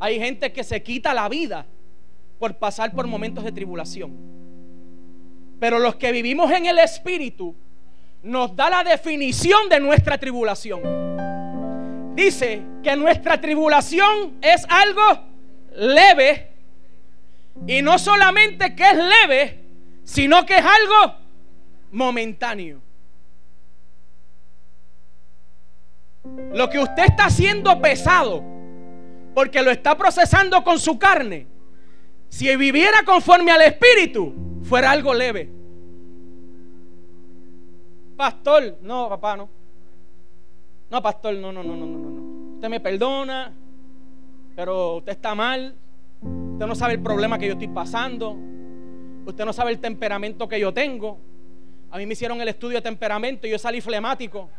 Hay 0.00 0.18
gente 0.18 0.52
que 0.52 0.64
se 0.64 0.82
quita 0.82 1.12
la 1.12 1.28
vida 1.28 1.66
por 2.38 2.56
pasar 2.58 2.92
por 2.92 3.06
momentos 3.06 3.44
de 3.44 3.52
tribulación. 3.52 4.16
Pero 5.60 5.78
los 5.78 5.96
que 5.96 6.12
vivimos 6.12 6.50
en 6.50 6.66
el 6.66 6.78
Espíritu 6.78 7.54
nos 8.22 8.54
da 8.56 8.70
la 8.70 8.84
definición 8.84 9.68
de 9.68 9.80
nuestra 9.80 10.18
tribulación. 10.18 10.82
Dice 12.14 12.62
que 12.82 12.96
nuestra 12.96 13.40
tribulación 13.40 14.38
es 14.40 14.66
algo 14.68 15.02
leve. 15.76 16.50
Y 17.66 17.82
no 17.82 17.98
solamente 17.98 18.74
que 18.74 18.82
es 18.82 18.96
leve, 18.96 19.64
sino 20.04 20.44
que 20.44 20.58
es 20.58 20.64
algo 20.64 21.16
momentáneo. 21.92 22.80
Lo 26.52 26.70
que 26.70 26.78
usted 26.78 27.04
está 27.04 27.26
haciendo 27.26 27.80
pesado, 27.80 28.42
porque 29.34 29.62
lo 29.62 29.70
está 29.70 29.96
procesando 29.96 30.64
con 30.64 30.78
su 30.78 30.98
carne, 30.98 31.46
si 32.34 32.56
viviera 32.56 33.04
conforme 33.04 33.52
al 33.52 33.62
Espíritu, 33.62 34.34
fuera 34.64 34.90
algo 34.90 35.14
leve. 35.14 35.48
Pastor, 38.16 38.78
no, 38.82 39.08
papá, 39.08 39.36
no. 39.36 39.48
No, 40.90 41.00
pastor, 41.00 41.36
no, 41.36 41.52
no, 41.52 41.62
no, 41.62 41.76
no, 41.76 41.86
no, 41.86 41.96
no. 41.96 42.54
Usted 42.56 42.68
me 42.68 42.80
perdona, 42.80 43.52
pero 44.56 44.96
usted 44.96 45.12
está 45.12 45.36
mal. 45.36 45.76
Usted 46.54 46.66
no 46.66 46.74
sabe 46.74 46.94
el 46.94 47.02
problema 47.02 47.38
que 47.38 47.46
yo 47.46 47.52
estoy 47.52 47.68
pasando. 47.68 48.36
Usted 49.26 49.44
no 49.44 49.52
sabe 49.52 49.70
el 49.70 49.78
temperamento 49.78 50.48
que 50.48 50.58
yo 50.58 50.74
tengo. 50.74 51.20
A 51.92 51.98
mí 51.98 52.06
me 52.06 52.14
hicieron 52.14 52.40
el 52.40 52.48
estudio 52.48 52.78
de 52.78 52.82
temperamento 52.82 53.46
y 53.46 53.50
yo 53.50 53.60
salí 53.60 53.80
flemático. 53.80 54.50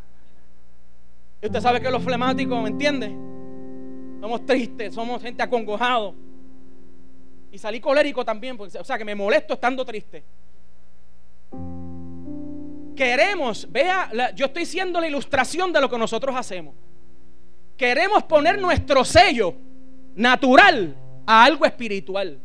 Y 1.41 1.47
usted 1.47 1.59
sabe 1.59 1.81
que 1.81 1.91
los 1.91 2.01
flemáticos, 2.01 2.63
¿me 2.63 2.69
entiende? 2.69 3.13
Somos 4.21 4.45
tristes, 4.45 4.95
somos 4.95 5.21
gente 5.21 5.43
acongojado. 5.43 6.15
Y 7.55 7.57
salí 7.57 7.79
colérico 7.79 8.25
también, 8.25 8.59
o 8.59 8.83
sea 8.83 8.97
que 8.97 9.05
me 9.05 9.15
molesto 9.15 9.53
estando 9.53 9.85
triste. 9.85 10.25
Queremos, 12.93 13.71
vea, 13.71 14.11
yo 14.35 14.47
estoy 14.47 14.65
siendo 14.65 14.99
la 14.99 15.07
ilustración 15.07 15.71
de 15.71 15.79
lo 15.79 15.89
que 15.89 15.97
nosotros 15.97 16.35
hacemos. 16.35 16.75
Queremos 17.77 18.23
poner 18.23 18.59
nuestro 18.59 19.05
sello 19.05 19.55
natural 20.15 20.97
a 21.25 21.45
algo 21.45 21.65
espiritual. 21.65 22.41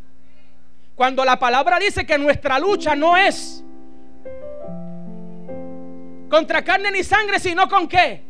Cuando 0.94 1.24
la 1.24 1.36
palabra 1.40 1.80
dice 1.80 2.06
que 2.06 2.16
nuestra 2.16 2.60
lucha 2.60 2.94
no 2.94 3.16
es 3.16 3.64
contra 6.28 6.62
carne 6.62 6.92
ni 6.92 7.02
sangre, 7.02 7.40
sino 7.40 7.68
con 7.68 7.88
qué? 7.88 8.22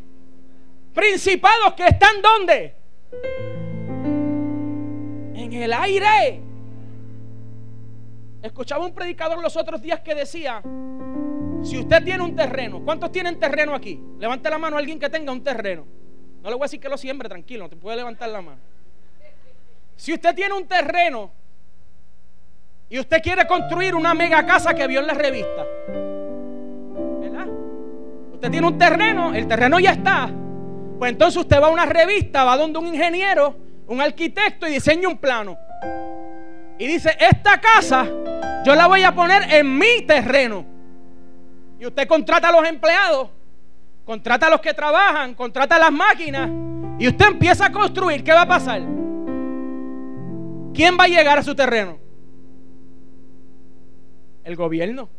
Principados 0.94 1.74
que 1.74 1.88
están 1.88 2.22
donde? 2.22 2.74
En 5.34 5.52
el 5.52 5.74
aire. 5.74 6.49
Escuchaba 8.42 8.84
un 8.84 8.92
predicador 8.92 9.42
los 9.42 9.56
otros 9.56 9.82
días 9.82 10.00
que 10.00 10.14
decía, 10.14 10.62
si 11.62 11.78
usted 11.78 12.02
tiene 12.02 12.22
un 12.22 12.34
terreno, 12.34 12.82
¿cuántos 12.84 13.12
tienen 13.12 13.38
terreno 13.38 13.74
aquí? 13.74 14.00
Levante 14.18 14.48
la 14.48 14.58
mano 14.58 14.76
a 14.76 14.78
alguien 14.78 14.98
que 14.98 15.10
tenga 15.10 15.30
un 15.30 15.44
terreno. 15.44 15.86
No 16.42 16.48
le 16.48 16.54
voy 16.54 16.62
a 16.62 16.66
decir 16.66 16.80
que 16.80 16.88
lo 16.88 16.96
siembre, 16.96 17.28
tranquilo, 17.28 17.64
no 17.64 17.68
te 17.68 17.76
puede 17.76 17.98
levantar 17.98 18.30
la 18.30 18.40
mano. 18.40 18.60
Si 19.96 20.14
usted 20.14 20.34
tiene 20.34 20.54
un 20.54 20.66
terreno 20.66 21.30
y 22.88 22.98
usted 22.98 23.22
quiere 23.22 23.46
construir 23.46 23.94
una 23.94 24.14
mega 24.14 24.44
casa 24.46 24.74
que 24.74 24.86
vio 24.86 25.00
en 25.00 25.06
la 25.06 25.14
revista. 25.14 25.64
¿Verdad? 27.20 27.46
Usted 28.32 28.50
tiene 28.50 28.66
un 28.66 28.78
terreno, 28.78 29.34
el 29.34 29.46
terreno 29.46 29.78
ya 29.78 29.92
está. 29.92 30.30
Pues 30.98 31.12
entonces 31.12 31.40
usted 31.40 31.60
va 31.60 31.68
a 31.68 31.70
una 31.70 31.86
revista, 31.86 32.42
va 32.44 32.56
donde 32.56 32.78
un 32.78 32.86
ingeniero, 32.88 33.54
un 33.86 34.00
arquitecto 34.00 34.66
y 34.66 34.72
diseña 34.72 35.08
un 35.08 35.18
plano. 35.18 35.56
Y 36.80 36.86
dice, 36.86 37.14
esta 37.20 37.60
casa 37.60 38.08
yo 38.64 38.74
la 38.74 38.86
voy 38.86 39.02
a 39.02 39.14
poner 39.14 39.52
en 39.52 39.78
mi 39.78 40.00
terreno. 40.06 40.64
Y 41.78 41.84
usted 41.84 42.08
contrata 42.08 42.48
a 42.48 42.52
los 42.52 42.66
empleados, 42.66 43.28
contrata 44.06 44.46
a 44.46 44.50
los 44.50 44.62
que 44.62 44.72
trabajan, 44.72 45.34
contrata 45.34 45.76
a 45.76 45.78
las 45.78 45.92
máquinas. 45.92 46.50
Y 46.98 47.06
usted 47.06 47.26
empieza 47.26 47.66
a 47.66 47.72
construir. 47.72 48.24
¿Qué 48.24 48.32
va 48.32 48.42
a 48.42 48.48
pasar? 48.48 48.80
¿Quién 50.72 50.96
va 50.98 51.04
a 51.04 51.08
llegar 51.08 51.38
a 51.38 51.42
su 51.42 51.54
terreno? 51.54 51.98
El 54.42 54.56
gobierno. 54.56 55.10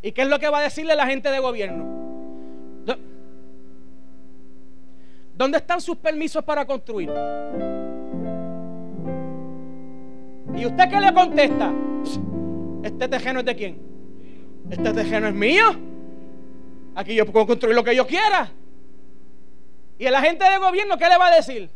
¿Y 0.00 0.12
qué 0.12 0.22
es 0.22 0.28
lo 0.28 0.38
que 0.38 0.48
va 0.48 0.60
a 0.60 0.62
decirle 0.62 0.94
la 0.94 1.06
gente 1.06 1.28
de 1.28 1.40
gobierno? 1.40 2.00
¿Dónde 5.34 5.58
están 5.58 5.80
sus 5.80 5.96
permisos 5.96 6.44
para 6.44 6.64
construir? 6.64 7.10
¿Y 10.56 10.66
usted 10.66 10.88
qué 10.88 11.00
le 11.00 11.14
contesta? 11.14 11.72
¿Este 12.82 13.08
terreno 13.08 13.40
es 13.40 13.46
de 13.46 13.56
quién? 13.56 13.78
¿Este 14.70 14.92
terreno 14.92 15.28
es 15.28 15.34
mío? 15.34 15.64
Aquí 16.94 17.14
yo 17.14 17.26
puedo 17.26 17.46
construir 17.46 17.74
lo 17.74 17.84
que 17.84 17.94
yo 17.94 18.06
quiera. 18.06 18.50
¿Y 19.98 20.06
el 20.06 20.14
agente 20.14 20.48
de 20.48 20.58
gobierno 20.58 20.96
qué 20.96 21.08
le 21.08 21.18
va 21.18 21.26
a 21.28 21.34
decir? 21.36 21.70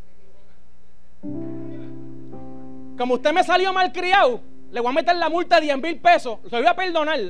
Como 2.97 3.15
usted 3.15 3.33
me 3.33 3.43
salió 3.43 3.73
mal 3.73 3.93
criado, 3.93 4.41
le 4.71 4.81
voy 4.81 4.91
a 4.91 4.95
meter 4.95 5.17
la 5.17 5.29
multa 5.29 5.57
de 5.57 5.63
10 5.63 5.83
mil 5.83 5.99
pesos. 5.99 6.39
Se 6.49 6.57
voy 6.57 6.67
a 6.67 6.75
perdonar. 6.75 7.21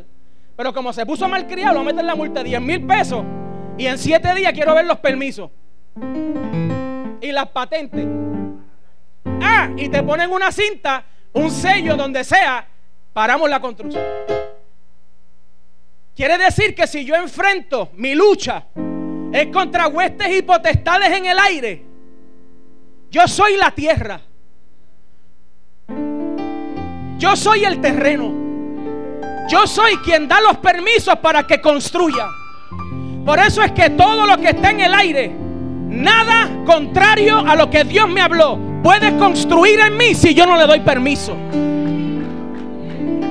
Pero 0.57 0.73
como 0.73 0.93
se 0.93 1.05
puso 1.05 1.29
mal 1.29 1.47
criado, 1.47 1.73
le 1.73 1.79
voy 1.81 1.89
a 1.89 1.93
meter 1.93 2.05
la 2.05 2.15
multa 2.15 2.43
de 2.43 2.51
10 2.51 2.61
mil 2.61 2.87
pesos. 2.87 3.25
Y 3.77 3.87
en 3.87 3.99
siete 3.99 4.35
días 4.35 4.53
quiero 4.53 4.75
ver 4.75 4.87
los 4.87 4.99
permisos. 4.99 5.51
Y 7.21 7.33
las 7.33 7.49
patentes. 7.49 8.07
Ah, 9.41 9.71
y 9.77 9.89
te 9.89 10.03
ponen 10.03 10.31
una 10.31 10.53
cinta, 10.53 11.05
un 11.35 11.51
sello 11.51 11.97
donde 11.97 12.25
sea, 12.25 12.67
paramos 13.13 13.51
la 13.51 13.61
construcción. 13.61 14.03
Quiere 16.15 16.39
decir 16.39 16.75
que 16.75 16.87
si 16.87 17.05
yo 17.05 17.17
enfrento 17.17 17.91
mi 17.95 18.15
lucha 18.15 18.67
es 19.33 19.49
contra 19.49 19.89
huestes 19.89 20.37
y 20.37 20.43
potestades 20.43 21.11
en 21.11 21.27
el 21.27 21.39
aire, 21.39 21.83
yo 23.11 23.27
soy 23.27 23.57
la 23.57 23.71
tierra. 23.73 24.21
Yo 27.19 27.37
soy 27.37 27.65
el 27.65 27.81
terreno. 27.81 28.33
Yo 29.49 29.67
soy 29.67 29.97
quien 29.99 30.29
da 30.29 30.41
los 30.41 30.59
permisos 30.59 31.17
para 31.19 31.47
que 31.47 31.61
construya. 31.61 32.29
Por 33.25 33.39
eso 33.39 33.63
es 33.63 33.73
que 33.73 33.91
todo 33.91 34.27
lo 34.27 34.37
que 34.39 34.51
está 34.51 34.71
en 34.71 34.81
el 34.81 34.95
aire, 34.95 35.33
nada 35.89 36.51
contrario 36.65 37.39
a 37.39 37.57
lo 37.57 37.71
que 37.71 37.85
Dios 37.85 38.09
me 38.09 38.21
habló, 38.21 38.59
puede 38.85 39.17
construir 39.17 39.81
en 39.81 39.97
mí 39.97 40.15
si 40.15 40.35
yo 40.35 40.45
no 40.45 40.57
le 40.57 40.67
doy 40.67 40.81
permiso. 40.81 41.35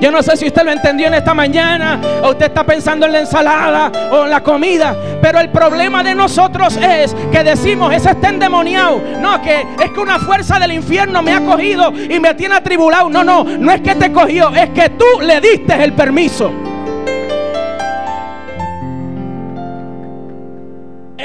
Yo 0.00 0.10
no 0.10 0.22
sé 0.22 0.36
si 0.36 0.48
usted 0.48 0.64
lo 0.64 0.72
entendió 0.72 1.06
en 1.06 1.14
esta 1.14 1.32
mañana 1.32 1.98
o 2.22 2.30
usted 2.30 2.46
está 2.46 2.64
pensando 2.64 3.06
en 3.06 3.12
la 3.12 3.20
ensalada 3.20 3.90
o 4.10 4.24
en 4.24 4.30
la 4.30 4.42
comida, 4.42 4.94
pero 5.22 5.38
el 5.38 5.48
problema 5.48 6.02
de 6.02 6.14
nosotros 6.14 6.76
es 6.76 7.14
que 7.32 7.44
decimos, 7.44 7.94
ese 7.94 8.10
está 8.10 8.28
endemoniado. 8.28 9.00
No, 9.20 9.40
que 9.40 9.64
es 9.82 9.90
que 9.92 10.00
una 10.00 10.18
fuerza 10.18 10.58
del 10.58 10.72
infierno 10.72 11.22
me 11.22 11.32
ha 11.32 11.40
cogido 11.40 11.92
y 11.92 12.18
me 12.18 12.34
tiene 12.34 12.56
atribulado. 12.56 13.08
No, 13.08 13.22
no, 13.22 13.44
no 13.44 13.72
es 13.72 13.80
que 13.80 13.94
te 13.94 14.12
cogió, 14.12 14.50
es 14.54 14.70
que 14.70 14.90
tú 14.90 15.06
le 15.22 15.40
diste 15.40 15.82
el 15.82 15.92
permiso. 15.92 16.52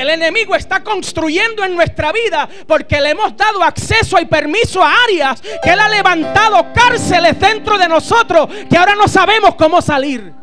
El 0.10 0.24
enemigo 0.24 0.56
está 0.56 0.84
construyendo 0.84 1.64
en 1.64 1.76
nuestra 1.76 2.12
vida 2.12 2.50
porque 2.66 3.00
le 3.00 3.12
hemos 3.12 3.38
dado 3.38 3.62
acceso 3.62 4.20
y 4.20 4.26
permiso 4.26 4.82
a 4.82 4.92
áreas 5.04 5.40
que 5.40 5.70
él 5.70 5.80
ha 5.80 5.88
levantado 5.88 6.74
cárceles 6.74 7.40
dentro 7.40 7.78
de 7.78 7.88
nosotros 7.88 8.50
que 8.68 8.76
ahora 8.76 8.96
no 8.96 9.08
sabemos 9.08 9.54
cómo 9.54 9.80
salir. 9.84 10.34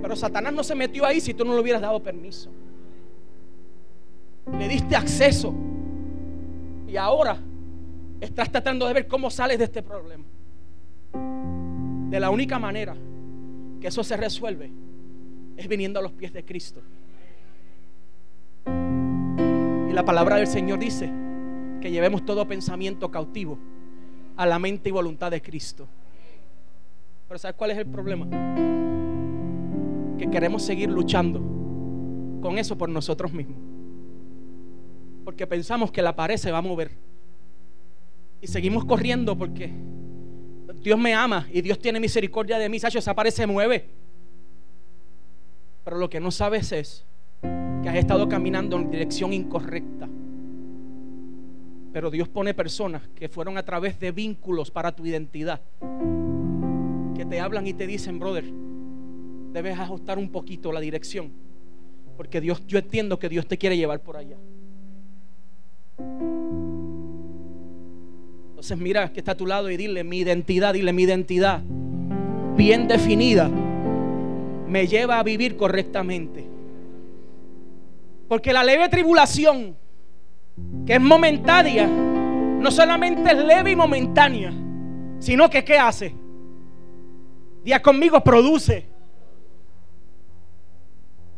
Pero 0.00 0.16
Satanás 0.16 0.54
no 0.54 0.64
se 0.64 0.74
metió 0.74 1.04
ahí 1.04 1.20
si 1.20 1.34
tú 1.34 1.44
no 1.44 1.52
le 1.52 1.60
hubieras 1.60 1.82
dado 1.82 2.02
permiso. 2.02 2.50
Le 4.58 4.68
diste 4.68 4.96
acceso. 4.96 5.54
Y 6.86 6.96
ahora 6.96 7.36
estás 8.22 8.50
tratando 8.50 8.86
de 8.86 8.94
ver 8.94 9.06
cómo 9.06 9.30
sales 9.30 9.58
de 9.58 9.64
este 9.64 9.82
problema. 9.82 10.24
De 12.08 12.18
la 12.18 12.30
única 12.30 12.58
manera 12.58 12.96
que 13.82 13.88
eso 13.88 14.02
se 14.02 14.16
resuelve 14.16 14.87
es 15.58 15.66
viniendo 15.66 15.98
a 15.98 16.02
los 16.02 16.12
pies 16.12 16.32
de 16.32 16.44
Cristo. 16.44 16.80
Y 18.66 19.92
la 19.92 20.04
palabra 20.04 20.36
del 20.36 20.46
Señor 20.46 20.78
dice 20.78 21.10
que 21.80 21.90
llevemos 21.90 22.24
todo 22.24 22.46
pensamiento 22.46 23.10
cautivo 23.10 23.58
a 24.36 24.46
la 24.46 24.60
mente 24.60 24.88
y 24.88 24.92
voluntad 24.92 25.32
de 25.32 25.42
Cristo. 25.42 25.88
Pero 27.26 27.38
¿sabes 27.38 27.56
cuál 27.56 27.72
es 27.72 27.78
el 27.78 27.86
problema? 27.86 28.26
Que 30.16 30.30
queremos 30.30 30.62
seguir 30.62 30.90
luchando 30.90 31.40
con 32.40 32.56
eso 32.56 32.78
por 32.78 32.88
nosotros 32.88 33.32
mismos. 33.32 33.58
Porque 35.24 35.46
pensamos 35.46 35.90
que 35.90 36.02
la 36.02 36.14
pared 36.14 36.36
se 36.36 36.52
va 36.52 36.58
a 36.58 36.62
mover. 36.62 36.92
Y 38.40 38.46
seguimos 38.46 38.84
corriendo 38.84 39.36
porque 39.36 39.72
Dios 40.82 40.98
me 40.98 41.14
ama 41.14 41.48
y 41.52 41.62
Dios 41.62 41.80
tiene 41.80 41.98
misericordia 41.98 42.58
de 42.58 42.68
mí. 42.68 42.78
Sacho, 42.78 43.00
esa 43.00 43.12
pared 43.12 43.32
se 43.32 43.44
mueve. 43.44 43.98
Pero 45.88 46.00
lo 46.00 46.10
que 46.10 46.20
no 46.20 46.30
sabes 46.30 46.70
es 46.72 47.06
que 47.40 47.88
has 47.88 47.96
estado 47.96 48.28
caminando 48.28 48.76
en 48.76 48.90
dirección 48.90 49.32
incorrecta. 49.32 50.06
Pero 51.94 52.10
Dios 52.10 52.28
pone 52.28 52.52
personas 52.52 53.08
que 53.14 53.30
fueron 53.30 53.56
a 53.56 53.62
través 53.62 53.98
de 53.98 54.12
vínculos 54.12 54.70
para 54.70 54.92
tu 54.92 55.06
identidad. 55.06 55.62
Que 57.16 57.24
te 57.24 57.40
hablan 57.40 57.66
y 57.66 57.72
te 57.72 57.86
dicen, 57.86 58.18
brother, 58.18 58.44
debes 59.54 59.78
ajustar 59.78 60.18
un 60.18 60.28
poquito 60.28 60.72
la 60.72 60.80
dirección. 60.80 61.32
Porque 62.18 62.42
Dios, 62.42 62.66
yo 62.66 62.78
entiendo 62.78 63.18
que 63.18 63.30
Dios 63.30 63.46
te 63.46 63.56
quiere 63.56 63.78
llevar 63.78 64.02
por 64.02 64.18
allá. 64.18 64.36
Entonces 68.50 68.76
mira 68.76 69.10
que 69.10 69.20
está 69.20 69.32
a 69.32 69.36
tu 69.38 69.46
lado 69.46 69.70
y 69.70 69.78
dile 69.78 70.04
mi 70.04 70.18
identidad, 70.18 70.74
dile 70.74 70.92
mi 70.92 71.04
identidad 71.04 71.62
bien 72.58 72.88
definida 72.88 73.50
me 74.68 74.86
lleva 74.86 75.18
a 75.18 75.22
vivir 75.22 75.56
correctamente. 75.56 76.46
Porque 78.28 78.52
la 78.52 78.62
leve 78.62 78.88
tribulación, 78.88 79.76
que 80.86 80.94
es 80.94 81.00
momentánea, 81.00 81.86
no 81.86 82.70
solamente 82.70 83.30
es 83.30 83.38
leve 83.38 83.70
y 83.70 83.76
momentánea, 83.76 84.52
sino 85.18 85.48
que 85.48 85.64
¿qué 85.64 85.78
hace? 85.78 86.14
Día 87.64 87.80
conmigo 87.80 88.22
produce. 88.22 88.86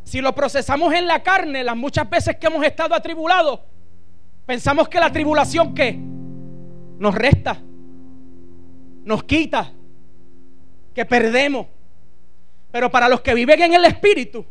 Si 0.03 0.19
lo 0.19 0.35
procesamos 0.35 0.93
en 0.93 1.07
la 1.07 1.23
carne, 1.23 1.63
las 1.63 1.77
muchas 1.77 2.09
veces 2.09 2.35
que 2.35 2.47
hemos 2.47 2.65
estado 2.65 2.93
atribulados, 2.93 3.61
pensamos 4.45 4.89
que 4.89 4.99
la 4.99 5.11
tribulación 5.11 5.73
¿qué? 5.73 5.97
Nos 6.99 7.15
resta, 7.15 7.57
nos 9.05 9.23
quita, 9.23 9.71
que 10.93 11.05
perdemos. 11.05 11.67
Pero 12.71 12.89
para 12.89 13.09
los 13.09 13.21
que 13.21 13.33
viven 13.33 13.61
en 13.61 13.73
el 13.73 13.85
Espíritu, 13.85 14.45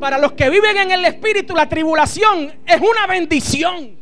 para 0.00 0.18
los 0.18 0.32
que 0.32 0.48
viven 0.50 0.76
en 0.76 0.90
el 0.90 1.04
Espíritu, 1.04 1.54
la 1.54 1.68
tribulación 1.68 2.52
es 2.66 2.80
una 2.80 3.06
bendición. 3.06 3.96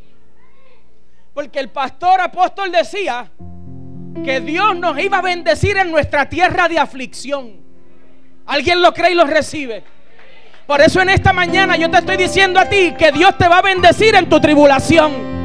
Porque 1.33 1.59
el 1.59 1.69
pastor 1.69 2.21
apóstol 2.21 2.71
decía 2.71 3.29
que 4.23 4.39
Dios 4.39 4.77
nos 4.77 4.97
iba 4.99 5.17
a 5.17 5.21
bendecir 5.21 5.77
en 5.77 5.91
nuestra 5.91 6.29
tierra 6.29 6.69
de 6.69 6.79
aflicción. 6.79 7.59
¿Alguien 8.45 8.81
lo 8.81 8.93
cree 8.93 9.11
y 9.11 9.15
lo 9.15 9.25
recibe? 9.25 9.83
Por 10.65 10.81
eso 10.81 11.01
en 11.01 11.09
esta 11.09 11.33
mañana 11.33 11.75
yo 11.75 11.91
te 11.91 11.97
estoy 11.97 12.17
diciendo 12.17 12.59
a 12.59 12.69
ti 12.69 12.93
que 12.97 13.11
Dios 13.11 13.37
te 13.37 13.47
va 13.47 13.59
a 13.59 13.61
bendecir 13.61 14.15
en 14.15 14.29
tu 14.29 14.39
tribulación. 14.39 15.35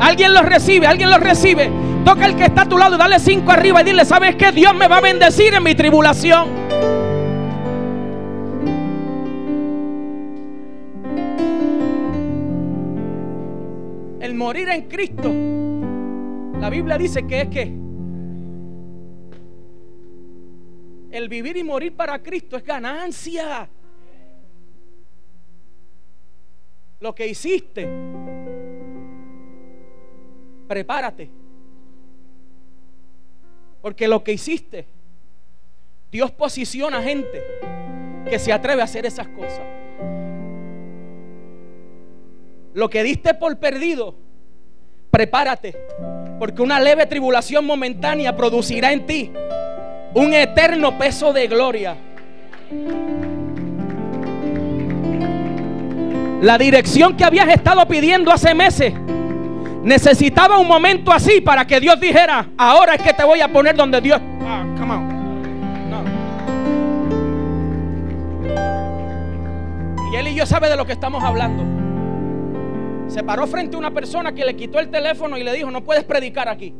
¿Alguien 0.00 0.32
lo 0.32 0.42
recibe? 0.42 0.86
¿Alguien 0.86 1.10
lo 1.10 1.18
recibe? 1.18 1.70
Toca 2.04 2.26
el 2.26 2.36
que 2.36 2.44
está 2.44 2.62
a 2.62 2.68
tu 2.68 2.76
lado, 2.76 2.98
dale 2.98 3.18
cinco 3.18 3.50
arriba 3.50 3.80
y 3.80 3.84
dile, 3.84 4.04
¿sabes 4.04 4.36
qué? 4.36 4.52
Dios 4.52 4.74
me 4.74 4.88
va 4.88 4.98
a 4.98 5.00
bendecir 5.00 5.54
en 5.54 5.62
mi 5.62 5.74
tribulación. 5.74 6.48
El 14.20 14.34
morir 14.34 14.68
en 14.68 14.82
Cristo, 14.82 15.32
la 16.60 16.68
Biblia 16.68 16.98
dice 16.98 17.26
que 17.26 17.40
es 17.40 17.48
que 17.48 17.62
el 21.10 21.28
vivir 21.30 21.56
y 21.56 21.64
morir 21.64 21.96
para 21.96 22.22
Cristo 22.22 22.58
es 22.58 22.64
ganancia. 22.64 23.66
Lo 27.00 27.14
que 27.14 27.26
hiciste, 27.28 27.88
prepárate 30.68 31.43
porque 33.84 34.08
lo 34.08 34.24
que 34.24 34.32
hiciste, 34.32 34.86
Dios 36.10 36.30
posiciona 36.30 37.02
gente 37.02 37.44
que 38.30 38.38
se 38.38 38.50
atreve 38.50 38.80
a 38.80 38.86
hacer 38.86 39.04
esas 39.04 39.28
cosas. 39.28 39.60
Lo 42.72 42.88
que 42.88 43.02
diste 43.02 43.34
por 43.34 43.58
perdido, 43.58 44.16
prepárate, 45.10 45.76
porque 46.38 46.62
una 46.62 46.80
leve 46.80 47.04
tribulación 47.04 47.66
momentánea 47.66 48.34
producirá 48.34 48.90
en 48.90 49.04
ti 49.04 49.30
un 50.14 50.32
eterno 50.32 50.96
peso 50.96 51.34
de 51.34 51.46
gloria. 51.46 51.94
La 56.40 56.56
dirección 56.56 57.18
que 57.18 57.24
habías 57.24 57.48
estado 57.50 57.86
pidiendo 57.86 58.32
hace 58.32 58.54
meses 58.54 58.94
necesitaba 59.84 60.58
un 60.58 60.66
momento 60.66 61.12
así 61.12 61.40
para 61.40 61.66
que 61.66 61.78
Dios 61.78 62.00
dijera, 62.00 62.48
ahora 62.56 62.94
es 62.94 63.02
que 63.02 63.12
te 63.12 63.22
voy 63.22 63.40
a 63.40 63.52
poner 63.52 63.76
donde 63.76 64.00
Dios... 64.00 64.20
Ah, 64.42 64.64
come 64.78 64.94
on. 64.94 65.14
Y 70.12 70.16
él 70.16 70.28
y 70.28 70.34
yo 70.34 70.46
sabe 70.46 70.68
de 70.68 70.76
lo 70.76 70.86
que 70.86 70.92
estamos 70.92 71.22
hablando. 71.22 71.62
Se 73.08 73.22
paró 73.22 73.46
frente 73.46 73.76
a 73.76 73.78
una 73.78 73.90
persona 73.90 74.32
que 74.32 74.44
le 74.44 74.56
quitó 74.56 74.78
el 74.78 74.88
teléfono 74.88 75.36
y 75.36 75.44
le 75.44 75.52
dijo, 75.52 75.70
no 75.70 75.84
puedes 75.84 76.04
predicar 76.04 76.48
aquí. 76.48 76.74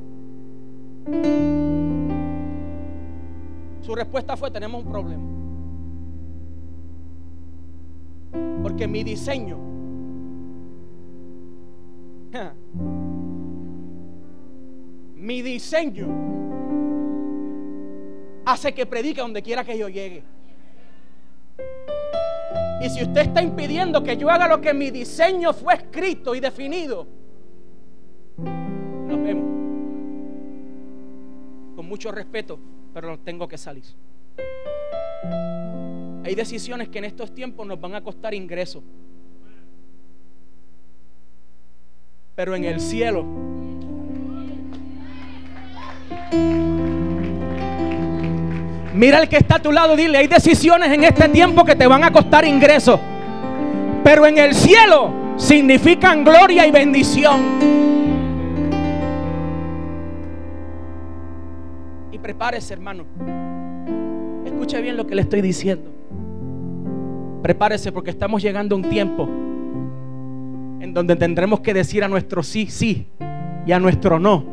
Su 3.83 3.95
respuesta 3.95 4.37
fue, 4.37 4.51
tenemos 4.51 4.83
un 4.83 4.91
problema. 4.91 5.23
Porque 8.63 8.89
mi 8.89 9.05
diseño 9.05 9.74
mi 15.17 15.43
diseño 15.43 16.09
hace 18.45 18.75
que 18.75 18.87
predique 18.87 19.21
donde 19.21 19.43
quiera 19.43 19.65
que 19.65 19.79
yo 19.79 19.89
llegue. 19.89 20.23
Y 22.83 22.91
si 22.91 23.03
usted 23.03 23.23
está 23.23 23.43
impidiendo 23.43 24.03
que 24.03 24.17
yo 24.17 24.29
haga 24.29 24.49
lo 24.49 24.61
que 24.61 24.75
mi 24.75 24.91
diseño 24.91 25.53
fue 25.53 25.75
escrito 25.75 26.35
y 26.35 26.41
definido, 26.41 27.07
nos 28.37 29.23
vemos. 29.23 29.45
Con 31.77 31.87
mucho 31.87 32.13
respeto, 32.13 32.59
pero 32.93 33.19
tengo 33.21 33.49
que 33.49 33.57
salir. 33.57 33.85
Hay 36.25 36.35
decisiones 36.35 36.89
que 36.89 36.99
en 36.99 37.05
estos 37.05 37.33
tiempos 37.33 37.67
nos 37.67 37.81
van 37.81 37.95
a 37.95 38.03
costar 38.03 38.35
ingresos. 38.35 38.83
Pero 42.35 42.57
en 42.57 42.65
el 42.65 42.81
cielo 42.81 43.25
Mira 48.95 49.19
el 49.19 49.29
que 49.29 49.37
está 49.37 49.57
a 49.57 49.59
tu 49.59 49.73
lado, 49.73 49.97
dile, 49.97 50.19
hay 50.19 50.29
decisiones 50.29 50.93
en 50.93 51.03
este 51.03 51.29
tiempo 51.29 51.65
que 51.65 51.75
te 51.75 51.85
van 51.85 52.05
a 52.05 52.13
costar 52.13 52.45
ingresos. 52.45 53.01
Pero 54.05 54.25
en 54.25 54.39
el 54.39 54.55
cielo 54.55 55.13
significan 55.37 56.23
gloria 56.23 56.65
y 56.65 56.71
bendición. 56.71 57.41
Y 62.13 62.19
prepárese, 62.19 62.75
hermano. 62.75 63.05
Escuche 64.47 64.81
bien 64.81 64.97
lo 64.97 65.05
que 65.09 65.17
le 65.17 65.23
estoy 65.23 65.43
diciendo. 65.43 65.91
Prepárese 67.43 67.91
porque 67.91 68.11
estamos 68.11 68.41
llegando 68.41 68.77
a 68.77 68.79
un 68.79 68.89
tiempo 68.89 69.29
en 70.85 70.93
donde 70.93 71.17
tendremos 71.17 71.61
que 71.61 71.73
decir 71.73 72.05
a 72.05 72.09
nuestro 72.09 72.43
sí, 72.43 72.67
sí 72.67 73.07
y 73.65 73.73
a 73.73 73.81
nuestro 73.81 74.19
no 74.19 74.53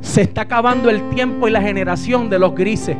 Se 0.00 0.22
está 0.22 0.42
acabando 0.42 0.90
el 0.90 1.08
tiempo 1.10 1.46
y 1.46 1.52
la 1.52 1.62
generación 1.62 2.28
de 2.28 2.38
los 2.38 2.54
grises. 2.54 2.96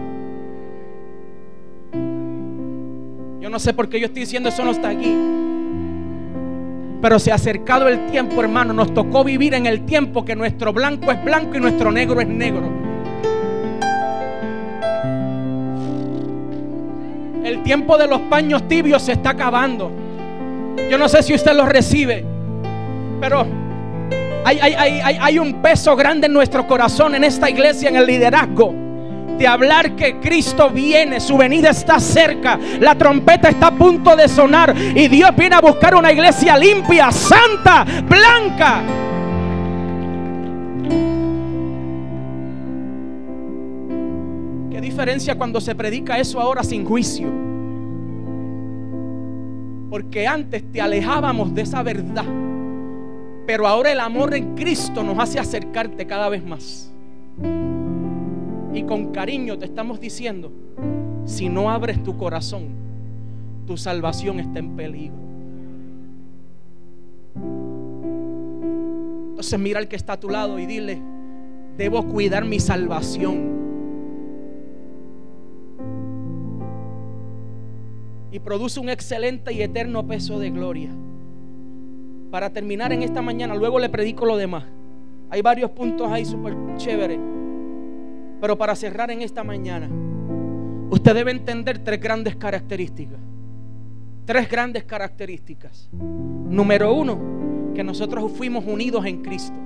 Yo 3.41 3.51
no 3.51 3.59
sé 3.59 3.75
por 3.75 3.89
qué 3.89 3.99
yo 3.99 4.07
estoy 4.07 4.21
diciendo 4.21 4.49
eso 4.49 4.65
no 4.65 4.71
está 4.71 4.91
aquí. 4.91 5.13
Pero 7.03 7.19
se 7.19 7.33
ha 7.33 7.35
acercado 7.35 7.89
el 7.89 8.07
tiempo, 8.07 8.41
hermano. 8.41 8.73
Nos 8.73 8.95
tocó 8.95 9.25
vivir 9.25 9.53
en 9.53 9.67
el 9.67 9.85
tiempo 9.85 10.25
que 10.25 10.37
nuestro 10.37 10.73
blanco 10.73 11.11
es 11.11 11.23
blanco 11.23 11.57
y 11.57 11.61
nuestro 11.61 11.91
negro 11.91 12.21
es 12.21 12.29
negro. 12.29 12.92
El 17.53 17.63
tiempo 17.63 17.99
de 17.99 18.07
los 18.07 18.19
paños 18.23 18.67
tibios 18.67 19.03
se 19.03 19.13
está 19.13 19.31
acabando. 19.31 19.93
Yo 20.91 20.97
no 20.97 21.07
sé 21.07 21.23
si 21.23 21.35
usted 21.35 21.53
lo 21.53 21.67
recibe, 21.67 22.25
pero 23.21 23.47
hay, 24.43 25.39
un 25.39 25.61
peso 25.61 25.95
grande 25.95 26.29
en 26.29 26.33
nuestro 26.33 26.67
corazón, 26.67 27.15
en 27.15 27.25
esta 27.25 27.51
iglesia, 27.51 27.91
en 27.91 27.97
el 27.97 28.07
liderazgo 28.07 28.75
de 29.37 29.47
hablar 29.47 29.95
que 29.97 30.19
Cristo 30.19 30.71
viene, 30.71 31.21
su 31.21 31.37
venida 31.37 31.69
está 31.69 32.01
cerca, 32.01 32.59
la 32.81 32.95
trompeta 32.95 33.51
está 33.51 33.67
a 33.67 33.75
punto 33.75 34.17
de 34.17 34.29
sonar 34.29 34.75
y 34.75 35.09
Dios 35.09 35.37
viene 35.37 35.57
a 35.57 35.61
buscar 35.61 35.95
una 35.95 36.11
iglesia 36.11 36.57
limpia, 36.57 37.13
santa, 37.13 37.85
blanca. 38.09 38.81
Cuando 45.37 45.61
se 45.61 45.75
predica 45.75 46.19
eso 46.19 46.41
ahora 46.41 46.63
sin 46.63 46.85
juicio? 46.85 47.29
Porque 49.91 50.27
antes 50.27 50.63
te 50.71 50.81
alejábamos 50.81 51.55
de 51.55 51.63
esa 51.63 51.83
verdad. 51.83 52.25
Pero 53.47 53.67
ahora 53.67 53.91
el 53.91 54.01
amor 54.01 54.35
en 54.35 54.55
Cristo 54.55 55.03
nos 55.03 55.19
hace 55.19 55.39
acercarte 55.39 56.07
cada 56.07 56.29
vez 56.29 56.45
más. 56.45 56.93
Y 58.73 58.83
con 58.85 59.13
cariño 59.13 59.59
te 59.59 59.65
estamos 59.65 60.01
diciendo, 60.01 60.53
si 61.25 61.49
no 61.49 61.71
abres 61.71 62.03
tu 62.03 62.17
corazón, 62.17 62.69
tu 63.67 63.77
salvación 63.77 64.39
está 64.39 64.61
en 64.61 64.77
peligro. 64.77 65.17
Entonces 69.31 69.59
mira 69.59 69.81
al 69.81 69.89
que 69.89 69.97
está 69.97 70.15
a 70.15 70.21
tu 70.21 70.31
lado 70.31 70.59
y 70.59 70.67
dile, 70.67 71.03
debo 71.77 72.07
cuidar 72.07 72.45
mi 72.45 72.61
salvación. 72.61 73.62
Y 78.33 78.41
produce 78.41 78.81
un 78.81 78.89
excelente 78.89 79.53
y 79.53 79.63
eterno 79.63 80.05
peso 80.07 80.41
de 80.41 80.51
gloria 80.51 80.91
para 82.33 82.49
terminar 82.49 82.95
en 82.95 83.03
esta 83.03 83.21
mañana, 83.21 83.55
luego 83.55 83.79
le 83.79 83.91
predico 83.91 84.25
lo 84.25 84.39
demás. 84.39 84.65
Hay 85.29 85.43
varios 85.43 85.71
puntos 85.73 86.11
ahí 86.11 86.25
súper 86.25 86.57
chéveres. 86.79 87.21
Pero 88.41 88.57
para 88.57 88.75
cerrar 88.75 89.11
en 89.11 89.21
esta 89.21 89.45
mañana, 89.45 89.89
usted 90.91 91.15
debe 91.15 91.31
entender 91.31 91.81
tres 91.81 92.01
grandes 92.01 92.35
características. 92.37 93.19
Tres 94.25 94.49
grandes 94.49 94.85
características. 94.85 95.91
Número 95.93 96.95
uno, 96.95 97.19
que 97.75 97.85
nosotros 97.85 98.33
fuimos 98.33 98.65
unidos 98.67 99.05
en 99.05 99.21
Cristo. 99.21 99.59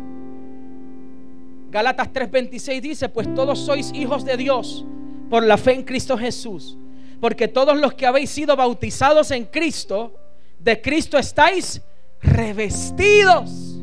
Galatas 1.70 2.12
3:26 2.12 2.80
dice, 2.80 3.08
pues 3.08 3.32
todos 3.32 3.60
sois 3.60 3.92
hijos 3.94 4.24
de 4.24 4.36
Dios 4.36 4.84
por 5.30 5.44
la 5.44 5.56
fe 5.56 5.72
en 5.74 5.84
Cristo 5.84 6.18
Jesús. 6.18 6.76
Porque 7.20 7.48
todos 7.48 7.76
los 7.78 7.94
que 7.94 8.06
habéis 8.06 8.30
sido 8.30 8.56
bautizados 8.56 9.30
en 9.30 9.44
Cristo, 9.46 10.14
de 10.58 10.80
Cristo 10.80 11.18
estáis 11.18 11.80
revestidos. 12.20 13.76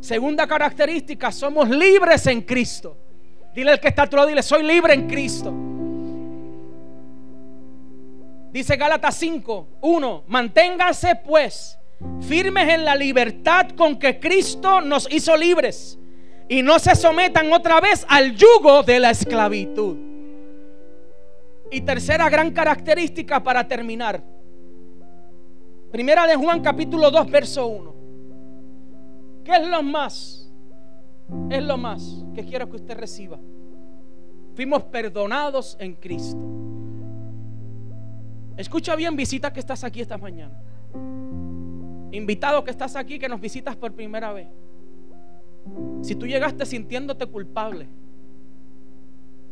Segunda 0.00 0.46
característica, 0.46 1.30
somos 1.30 1.68
libres 1.68 2.26
en 2.26 2.42
Cristo. 2.42 2.96
Dile 3.54 3.72
al 3.72 3.80
que 3.80 3.88
está 3.88 4.02
a 4.02 4.06
tu 4.06 4.16
lado, 4.16 4.28
dile, 4.28 4.42
soy 4.42 4.62
libre 4.62 4.94
en 4.94 5.06
Cristo. 5.06 5.52
Dice 8.50 8.76
Gálatas 8.76 9.16
5, 9.16 9.68
1, 9.80 10.24
manténganse 10.26 11.16
pues 11.24 11.78
firmes 12.20 12.68
en 12.68 12.84
la 12.84 12.96
libertad 12.96 13.70
con 13.70 13.98
que 13.98 14.18
Cristo 14.18 14.80
nos 14.80 15.10
hizo 15.10 15.36
libres 15.36 15.98
y 16.48 16.62
no 16.62 16.78
se 16.78 16.94
sometan 16.94 17.52
otra 17.52 17.80
vez 17.80 18.04
al 18.08 18.34
yugo 18.36 18.82
de 18.82 19.00
la 19.00 19.10
esclavitud. 19.10 20.11
Y 21.72 21.80
tercera 21.80 22.28
gran 22.28 22.52
característica 22.52 23.42
para 23.42 23.66
terminar, 23.66 24.22
Primera 25.92 26.26
de 26.26 26.36
Juan 26.36 26.62
capítulo 26.62 27.10
2, 27.10 27.30
verso 27.30 27.66
1. 27.66 27.94
¿Qué 29.44 29.56
es 29.56 29.68
lo 29.68 29.82
más? 29.82 30.50
Es 31.50 31.62
lo 31.62 31.76
más 31.76 32.24
que 32.34 32.46
quiero 32.46 32.68
que 32.70 32.76
usted 32.76 32.96
reciba. 32.96 33.38
Fuimos 34.54 34.84
perdonados 34.84 35.76
en 35.78 35.94
Cristo. 35.96 36.40
Escucha 38.56 38.96
bien, 38.96 39.16
visita 39.16 39.52
que 39.52 39.60
estás 39.60 39.84
aquí 39.84 40.00
esta 40.00 40.16
mañana. 40.16 40.58
Invitado 42.10 42.64
que 42.64 42.70
estás 42.70 42.96
aquí, 42.96 43.18
que 43.18 43.28
nos 43.28 43.40
visitas 43.40 43.76
por 43.76 43.92
primera 43.92 44.32
vez. 44.32 44.48
Si 46.00 46.14
tú 46.14 46.26
llegaste 46.26 46.64
sintiéndote 46.64 47.26
culpable, 47.26 47.86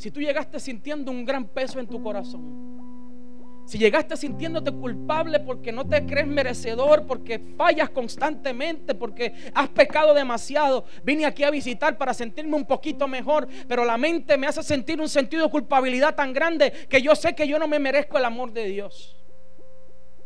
si 0.00 0.10
tú 0.10 0.18
llegaste 0.18 0.58
sintiendo 0.58 1.10
un 1.10 1.26
gran 1.26 1.46
peso 1.46 1.78
en 1.78 1.86
tu 1.86 2.02
corazón, 2.02 3.62
si 3.66 3.76
llegaste 3.76 4.16
sintiéndote 4.16 4.72
culpable 4.72 5.40
porque 5.40 5.72
no 5.72 5.86
te 5.86 6.06
crees 6.06 6.26
merecedor, 6.26 7.06
porque 7.06 7.38
fallas 7.58 7.90
constantemente, 7.90 8.94
porque 8.94 9.34
has 9.54 9.68
pecado 9.68 10.14
demasiado, 10.14 10.86
vine 11.04 11.26
aquí 11.26 11.44
a 11.44 11.50
visitar 11.50 11.98
para 11.98 12.14
sentirme 12.14 12.56
un 12.56 12.64
poquito 12.64 13.06
mejor, 13.08 13.46
pero 13.68 13.84
la 13.84 13.98
mente 13.98 14.38
me 14.38 14.46
hace 14.46 14.62
sentir 14.62 14.98
un 14.98 15.08
sentido 15.10 15.44
de 15.44 15.50
culpabilidad 15.50 16.14
tan 16.14 16.32
grande 16.32 16.72
que 16.88 17.02
yo 17.02 17.14
sé 17.14 17.34
que 17.34 17.46
yo 17.46 17.58
no 17.58 17.68
me 17.68 17.78
merezco 17.78 18.16
el 18.16 18.24
amor 18.24 18.54
de 18.54 18.64
Dios. 18.68 19.22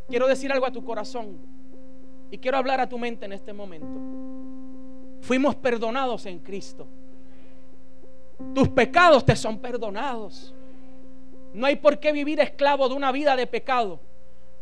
Quiero 0.08 0.28
decir 0.28 0.52
algo 0.52 0.66
a 0.66 0.72
tu 0.72 0.84
corazón 0.84 1.48
y 2.30 2.38
quiero 2.38 2.58
hablar 2.58 2.80
a 2.80 2.88
tu 2.88 2.96
mente 2.96 3.26
en 3.26 3.32
este 3.32 3.52
momento. 3.52 5.18
Fuimos 5.20 5.56
perdonados 5.56 6.26
en 6.26 6.38
Cristo. 6.38 6.86
Tus 8.54 8.68
pecados 8.68 9.24
te 9.24 9.36
son 9.36 9.58
perdonados. 9.58 10.54
No 11.52 11.66
hay 11.66 11.76
por 11.76 12.00
qué 12.00 12.12
vivir 12.12 12.40
esclavo 12.40 12.88
de 12.88 12.94
una 12.94 13.12
vida 13.12 13.36
de 13.36 13.46
pecado 13.46 14.00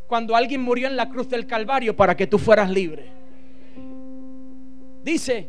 cuando 0.06 0.37
alguien 0.37 0.61
murió 0.61 0.88
en 0.88 0.96
la 0.96 1.08
cruz 1.08 1.28
del 1.28 1.46
Calvario 1.46 1.96
para 1.96 2.16
que 2.16 2.26
tú 2.26 2.38
fueras 2.38 2.70
libre. 2.70 3.11
Dice, 5.02 5.48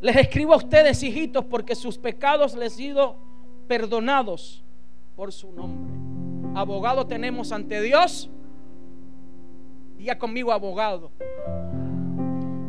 les 0.00 0.16
escribo 0.16 0.52
a 0.52 0.56
ustedes, 0.56 1.02
hijitos, 1.02 1.44
porque 1.44 1.74
sus 1.74 1.96
pecados 1.96 2.54
les 2.56 2.72
han 2.72 2.76
sido 2.76 3.16
perdonados 3.68 4.64
por 5.14 5.32
su 5.32 5.52
nombre. 5.52 5.94
Abogado 6.54 7.06
tenemos 7.06 7.52
ante 7.52 7.80
Dios. 7.80 8.28
Diga 9.96 10.18
conmigo, 10.18 10.52
abogado. 10.52 11.10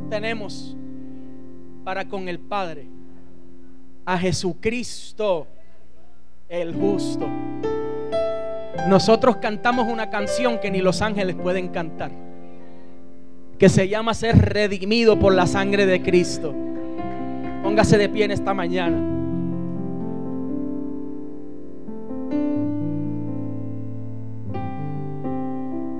Tenemos 0.09 0.77
para 1.83 2.07
con 2.07 2.29
el 2.29 2.39
Padre 2.39 2.87
a 4.05 4.17
Jesucristo 4.17 5.47
el 6.47 6.73
justo 6.73 7.27
nosotros 8.87 9.37
cantamos 9.37 9.87
una 9.87 10.11
canción 10.11 10.59
que 10.59 10.69
ni 10.69 10.79
los 10.79 11.01
ángeles 11.01 11.35
pueden 11.35 11.69
cantar, 11.69 12.11
que 13.57 13.67
se 13.67 13.87
llama 13.87 14.13
ser 14.13 14.37
redimido 14.37 15.17
por 15.17 15.33
la 15.33 15.47
sangre 15.47 15.87
de 15.87 16.03
Cristo. 16.03 16.53
Póngase 17.63 17.97
de 17.97 18.09
pie 18.09 18.25
en 18.25 18.31
esta 18.31 18.53
mañana. 18.53 18.97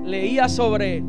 Leía 0.04 0.48
sobre 0.48 1.02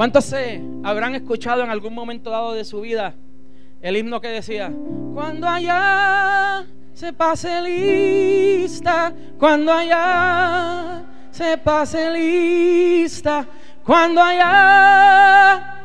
¿Cuántos 0.00 0.24
se 0.24 0.62
habrán 0.82 1.14
escuchado 1.14 1.62
en 1.62 1.68
algún 1.68 1.92
momento 1.92 2.30
dado 2.30 2.54
de 2.54 2.64
su 2.64 2.80
vida 2.80 3.14
el 3.82 3.98
himno 3.98 4.18
que 4.18 4.28
decía, 4.28 4.72
cuando 5.12 5.46
allá 5.46 6.64
se 6.94 7.12
pase 7.12 7.60
lista, 7.60 9.12
cuando 9.38 9.70
allá 9.70 11.04
se 11.30 11.58
pase 11.58 12.10
lista, 12.12 13.46
cuando 13.84 14.22
allá... 14.22 15.76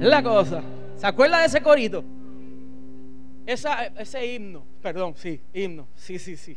Es 0.00 0.08
la 0.08 0.20
cosa. 0.20 0.62
¿Se 0.96 1.06
acuerda 1.06 1.38
de 1.38 1.46
ese 1.46 1.62
corito? 1.62 2.02
Esa, 3.46 3.84
ese 3.84 4.34
himno, 4.34 4.64
perdón, 4.82 5.14
sí, 5.14 5.40
himno, 5.52 5.86
sí, 5.94 6.18
sí, 6.18 6.36
sí, 6.36 6.56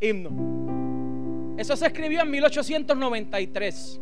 himno. 0.00 1.56
Eso 1.58 1.76
se 1.76 1.86
escribió 1.86 2.22
en 2.22 2.30
1893. 2.30 4.00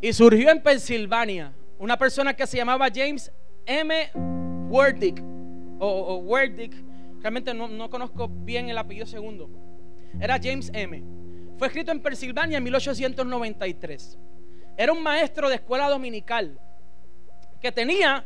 Y 0.00 0.12
surgió 0.12 0.50
en 0.50 0.62
Pensilvania 0.62 1.52
una 1.78 1.96
persona 1.96 2.34
que 2.34 2.46
se 2.46 2.56
llamaba 2.56 2.88
James 2.94 3.32
M. 3.66 4.10
Werdick. 4.68 5.22
O, 5.80 6.16
Werdick. 6.18 6.74
Realmente 7.20 7.52
no, 7.52 7.90
conozco 7.90 8.28
bien 8.28 8.68
el 8.68 8.78
apellido 8.78 9.06
segundo. 9.06 9.50
Era 10.20 10.38
James 10.40 10.70
M. 10.72 11.02
Fue 11.58 11.66
escrito 11.66 11.90
en 11.90 12.00
Pensilvania 12.00 12.58
en 12.58 12.64
1893. 12.64 14.18
Era 14.76 14.92
un 14.92 15.02
maestro 15.02 15.48
de 15.48 15.56
escuela 15.56 15.88
dominical 15.88 16.56
que 17.60 17.72
tenía 17.72 18.24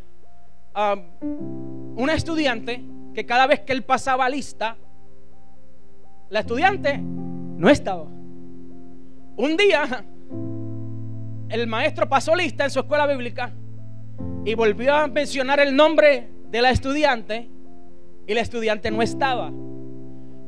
um, 0.76 1.96
una 1.96 2.12
estudiante 2.12 2.84
que 3.14 3.24
cada 3.24 3.46
vez 3.46 3.60
que 3.60 3.72
él 3.72 3.82
pasaba 3.82 4.28
lista, 4.28 4.76
la 6.32 6.40
estudiante 6.40 6.98
no 6.98 7.68
estaba. 7.68 8.04
Un 8.04 9.54
día 9.58 10.02
el 11.50 11.66
maestro 11.66 12.08
pasó 12.08 12.34
lista 12.34 12.64
en 12.64 12.70
su 12.70 12.80
escuela 12.80 13.06
bíblica 13.06 13.52
y 14.42 14.54
volvió 14.54 14.94
a 14.94 15.08
mencionar 15.08 15.60
el 15.60 15.76
nombre 15.76 16.30
de 16.48 16.62
la 16.62 16.70
estudiante 16.70 17.50
y 18.26 18.32
la 18.32 18.40
estudiante 18.40 18.90
no 18.90 19.02
estaba. 19.02 19.48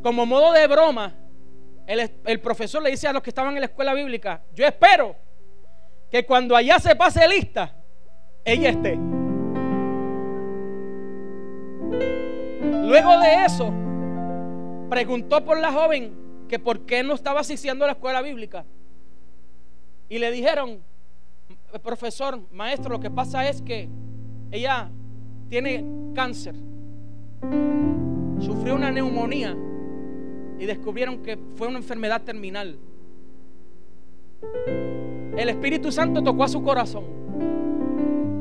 Como 0.03 0.25
modo 0.25 0.53
de 0.53 0.67
broma, 0.67 1.13
el, 1.87 2.41
profesor 2.41 2.83
le 2.83 2.91
dice 2.91 3.07
a 3.07 3.13
los 3.13 3.23
que 3.23 3.29
estaban 3.29 3.53
en 3.53 3.61
la 3.61 3.67
escuela 3.67 3.93
bíblica, 3.93 4.43
yo 4.55 4.65
espero 4.65 5.15
que 6.11 6.25
cuando 6.25 6.57
allá 6.57 6.79
se 6.79 6.97
pase 6.97 7.29
lista, 7.29 7.77
ella 8.43 8.71
esté. 8.71 8.99
Luego 12.63 13.19
de 13.19 13.45
eso, 13.45 13.84
preguntó 14.89 15.45
por 15.45 15.59
la 15.59 15.73
joven 15.73 16.13
que 16.49 16.59
por 16.59 16.81
qué 16.81 17.03
no 17.03 17.15
estaba 17.15 17.41
asistiendo 17.41 17.85
a 17.85 17.89
la 17.89 17.93
escuela 17.95 18.23
bíblica. 18.23 18.65
Y 20.09 20.19
le 20.19 20.31
dijeron, 20.31 20.81
profesor, 21.83 22.41
maestro, 22.53 22.91
lo 22.91 23.01
que 23.01 23.11
pasa 23.11 23.49
es 23.49 23.63
que 23.63 23.89
ella 24.51 24.91
tiene 25.49 25.85
cáncer, 26.15 26.55
sufrió 28.41 28.75
una 28.75 28.91
neumonía 28.91 29.57
y 30.59 30.67
descubrieron 30.67 31.23
que 31.23 31.39
fue 31.57 31.69
una 31.69 31.79
enfermedad 31.79 32.23
terminal. 32.23 32.79
El 35.37 35.49
Espíritu 35.49 35.91
Santo 35.91 36.23
tocó 36.23 36.45
a 36.45 36.49
su 36.49 36.63
corazón 36.63 37.05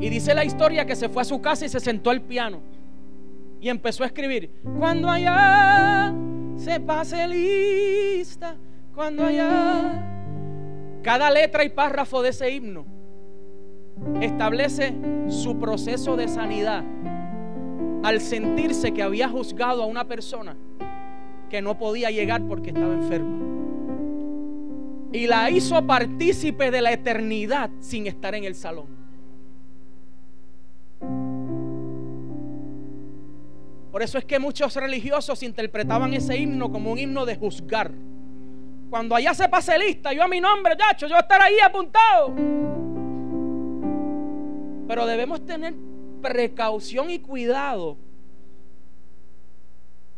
y 0.00 0.08
dice 0.08 0.34
la 0.34 0.44
historia 0.44 0.84
que 0.84 0.94
se 0.94 1.08
fue 1.08 1.22
a 1.22 1.24
su 1.24 1.40
casa 1.40 1.64
y 1.66 1.68
se 1.68 1.80
sentó 1.80 2.10
al 2.10 2.20
piano 2.20 2.60
y 3.64 3.70
empezó 3.70 4.02
a 4.02 4.08
escribir, 4.08 4.50
cuando 4.78 5.08
allá 5.08 6.14
se 6.58 6.80
pase 6.80 7.26
lista, 7.26 8.56
cuando 8.94 9.24
allá... 9.24 10.10
Cada 11.02 11.30
letra 11.30 11.64
y 11.64 11.70
párrafo 11.70 12.20
de 12.20 12.28
ese 12.28 12.50
himno 12.50 12.84
establece 14.20 14.94
su 15.28 15.58
proceso 15.58 16.14
de 16.14 16.28
sanidad 16.28 16.84
al 18.02 18.20
sentirse 18.20 18.92
que 18.92 19.02
había 19.02 19.30
juzgado 19.30 19.82
a 19.82 19.86
una 19.86 20.06
persona 20.06 20.58
que 21.48 21.62
no 21.62 21.78
podía 21.78 22.10
llegar 22.10 22.46
porque 22.46 22.68
estaba 22.68 22.92
enferma. 22.92 23.46
Y 25.10 25.26
la 25.26 25.48
hizo 25.50 25.86
partícipe 25.86 26.70
de 26.70 26.82
la 26.82 26.92
eternidad 26.92 27.70
sin 27.80 28.08
estar 28.08 28.34
en 28.34 28.44
el 28.44 28.56
salón. 28.56 28.93
Por 33.94 34.02
eso 34.02 34.18
es 34.18 34.24
que 34.24 34.40
muchos 34.40 34.74
religiosos 34.74 35.44
interpretaban 35.44 36.12
ese 36.14 36.36
himno 36.36 36.68
como 36.72 36.90
un 36.90 36.98
himno 36.98 37.24
de 37.24 37.36
juzgar. 37.36 37.92
Cuando 38.90 39.14
allá 39.14 39.32
se 39.34 39.48
pase 39.48 39.78
lista, 39.78 40.12
yo 40.12 40.24
a 40.24 40.26
mi 40.26 40.40
nombre, 40.40 40.74
yacho, 40.76 41.06
yo 41.06 41.16
estar 41.16 41.40
ahí 41.40 41.60
apuntado. 41.64 42.34
Pero 44.88 45.06
debemos 45.06 45.46
tener 45.46 45.74
precaución 46.20 47.08
y 47.08 47.20
cuidado 47.20 47.96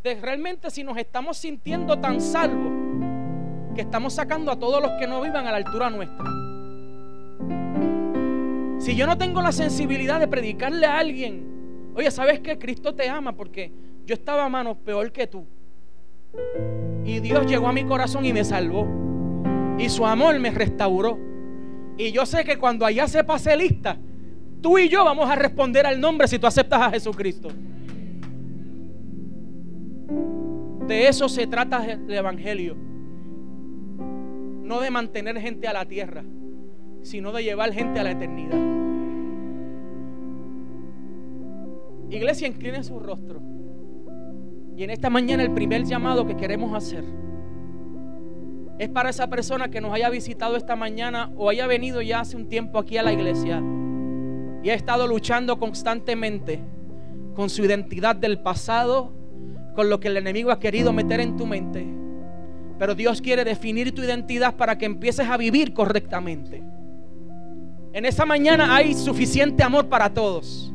de 0.03 0.15
realmente 0.23 0.71
si 0.71 0.83
nos 0.83 0.97
estamos 0.97 1.37
sintiendo 1.37 1.99
tan 1.99 2.23
salvos 2.23 2.73
que 3.75 3.83
estamos 3.83 4.15
sacando 4.15 4.51
a 4.53 4.59
todos 4.59 4.81
los 4.81 4.93
que 4.93 5.07
no 5.07 5.21
vivan 5.21 5.47
a 5.47 5.51
la 5.51 5.59
altura 5.59 5.91
nuestra. 5.91 6.25
Si 8.79 8.97
yo 8.97 9.07
no 9.07 9.19
tengo 9.19 9.43
la 9.43 9.53
sensibilidad 9.53 10.19
de 10.19 10.29
predicarle 10.29 10.87
a 10.87 10.97
alguien, 10.97 11.56
oye, 11.97 12.11
¿sabes 12.11 12.41
que 12.41 12.59
Cristo 12.59 12.95
te 12.95 13.09
ama 13.09 13.33
porque 13.33 13.73
yo 14.05 14.15
estaba 14.15 14.45
a 14.45 14.49
manos 14.49 14.77
peor 14.77 15.11
que 15.11 15.27
tú. 15.27 15.45
Y 17.05 17.19
Dios 17.21 17.47
llegó 17.47 17.67
a 17.67 17.73
mi 17.73 17.85
corazón 17.85 18.25
y 18.25 18.33
me 18.33 18.45
salvó. 18.45 18.87
Y 19.79 19.89
su 19.89 20.07
amor 20.07 20.39
me 20.39 20.51
restauró. 20.51 21.19
Y 21.99 22.13
yo 22.13 22.25
sé 22.27 22.45
que 22.45 22.59
cuando 22.59 22.87
allá 22.87 23.09
se 23.09 23.25
pase 23.25 23.57
lista, 23.57 23.99
Tú 24.67 24.79
y 24.79 24.89
yo 24.89 25.05
vamos 25.05 25.31
a 25.31 25.37
responder 25.37 25.87
al 25.87 26.01
nombre 26.01 26.27
si 26.29 26.39
tú 26.39 26.47
aceptas 26.49 26.81
a 26.81 26.91
Jesucristo. 26.91 27.51
De 30.89 31.09
eso 31.09 31.29
se 31.29 31.47
trata 31.47 31.85
el 31.85 32.13
Evangelio. 32.13 32.77
No 34.63 34.81
de 34.81 34.91
mantener 34.91 35.39
gente 35.41 35.69
a 35.69 35.73
la 35.73 35.85
tierra, 35.85 36.25
sino 37.03 37.33
de 37.33 37.45
llevar 37.45 37.73
gente 37.73 38.01
a 38.01 38.03
la 38.03 38.13
eternidad. 38.13 38.86
Iglesia, 42.11 42.49
incline 42.49 42.83
su 42.85 42.99
rostro. 42.99 43.41
Y 44.77 44.85
en 44.85 44.91
esta 44.91 45.11
mañana 45.11 45.43
el 45.43 45.53
primer 45.53 45.85
llamado 45.85 46.27
que 46.27 46.37
queremos 46.37 46.75
hacer 46.75 47.05
es 48.79 48.89
para 48.91 49.09
esa 49.09 49.29
persona 49.29 49.71
que 49.71 49.81
nos 49.81 49.93
haya 49.93 50.11
visitado 50.11 50.57
esta 50.57 50.77
mañana 50.77 51.33
o 51.37 51.49
haya 51.49 51.67
venido 51.67 52.03
ya 52.03 52.21
hace 52.21 52.37
un 52.37 52.49
tiempo 52.49 52.79
aquí 52.79 52.99
a 52.99 53.03
la 53.03 53.13
iglesia 53.13 53.63
y 54.63 54.71
ha 54.71 54.75
estado 54.75 55.07
luchando 55.07 55.59
constantemente 55.59 56.61
con 57.35 57.49
su 57.49 57.65
identidad 57.65 58.17
del 58.17 58.41
pasado, 58.41 59.13
con 59.75 59.89
lo 59.89 59.99
que 60.01 60.09
el 60.09 60.17
enemigo 60.17 60.51
ha 60.51 60.59
querido 60.59 60.93
meter 60.93 61.21
en 61.21 61.37
tu 61.37 61.47
mente. 61.47 61.87
Pero 62.79 62.95
Dios 62.95 63.23
quiere 63.23 63.45
definir 63.45 63.95
tu 63.95 64.03
identidad 64.03 64.57
para 64.57 64.77
que 64.77 64.85
empieces 64.85 65.29
a 65.29 65.37
vivir 65.37 65.73
correctamente. 65.73 66.63
En 67.93 68.05
esta 68.05 68.27
mañana 68.27 68.75
hay 68.77 68.93
suficiente 68.93 69.63
amor 69.63 69.89
para 69.89 70.13
todos. 70.13 70.75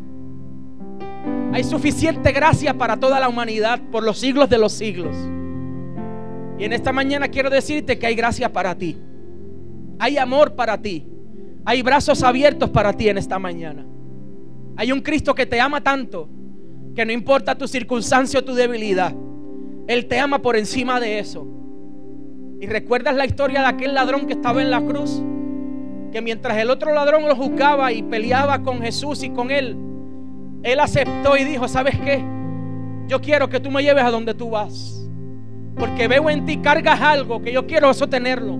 Hay 1.53 1.63
suficiente 1.63 2.31
gracia 2.31 2.73
para 2.73 2.97
toda 2.97 3.19
la 3.19 3.27
humanidad 3.27 3.79
por 3.91 4.03
los 4.03 4.17
siglos 4.17 4.49
de 4.49 4.57
los 4.57 4.71
siglos. 4.71 5.15
Y 6.57 6.63
en 6.63 6.73
esta 6.73 6.93
mañana 6.93 7.27
quiero 7.27 7.49
decirte 7.49 7.99
que 7.99 8.07
hay 8.07 8.15
gracia 8.15 8.51
para 8.51 8.75
ti. 8.75 8.97
Hay 9.99 10.17
amor 10.17 10.55
para 10.55 10.81
ti. 10.81 11.05
Hay 11.65 11.81
brazos 11.81 12.23
abiertos 12.23 12.69
para 12.69 12.93
ti 12.93 13.09
en 13.09 13.17
esta 13.17 13.37
mañana. 13.37 13.85
Hay 14.77 14.91
un 14.91 15.01
Cristo 15.01 15.35
que 15.35 15.45
te 15.45 15.59
ama 15.59 15.81
tanto 15.81 16.29
que 16.95 17.05
no 17.05 17.11
importa 17.11 17.57
tu 17.57 17.67
circunstancia 17.67 18.39
o 18.39 18.43
tu 18.43 18.53
debilidad. 18.53 19.13
Él 19.87 20.07
te 20.07 20.19
ama 20.19 20.41
por 20.41 20.55
encima 20.55 20.99
de 20.99 21.19
eso. 21.19 21.47
¿Y 22.59 22.67
recuerdas 22.67 23.15
la 23.15 23.25
historia 23.25 23.61
de 23.61 23.67
aquel 23.67 23.93
ladrón 23.93 24.27
que 24.27 24.33
estaba 24.33 24.61
en 24.61 24.71
la 24.71 24.81
cruz? 24.81 25.21
Que 26.11 26.21
mientras 26.21 26.57
el 26.57 26.69
otro 26.69 26.93
ladrón 26.93 27.27
lo 27.27 27.35
juzgaba 27.35 27.91
y 27.91 28.03
peleaba 28.03 28.61
con 28.61 28.81
Jesús 28.81 29.23
y 29.23 29.31
con 29.31 29.51
él, 29.51 29.75
él 30.63 30.79
aceptó 30.79 31.35
y 31.37 31.43
dijo, 31.43 31.67
¿sabes 31.67 31.97
qué? 31.99 32.23
Yo 33.07 33.19
quiero 33.21 33.49
que 33.49 33.59
tú 33.59 33.71
me 33.71 33.81
lleves 33.81 34.03
a 34.03 34.11
donde 34.11 34.33
tú 34.33 34.51
vas. 34.51 35.09
Porque 35.75 36.07
veo 36.07 36.29
en 36.29 36.45
ti 36.45 36.57
cargas 36.57 37.01
algo 37.01 37.41
que 37.41 37.51
yo 37.51 37.65
quiero 37.65 37.93
sostenerlo. 37.93 38.59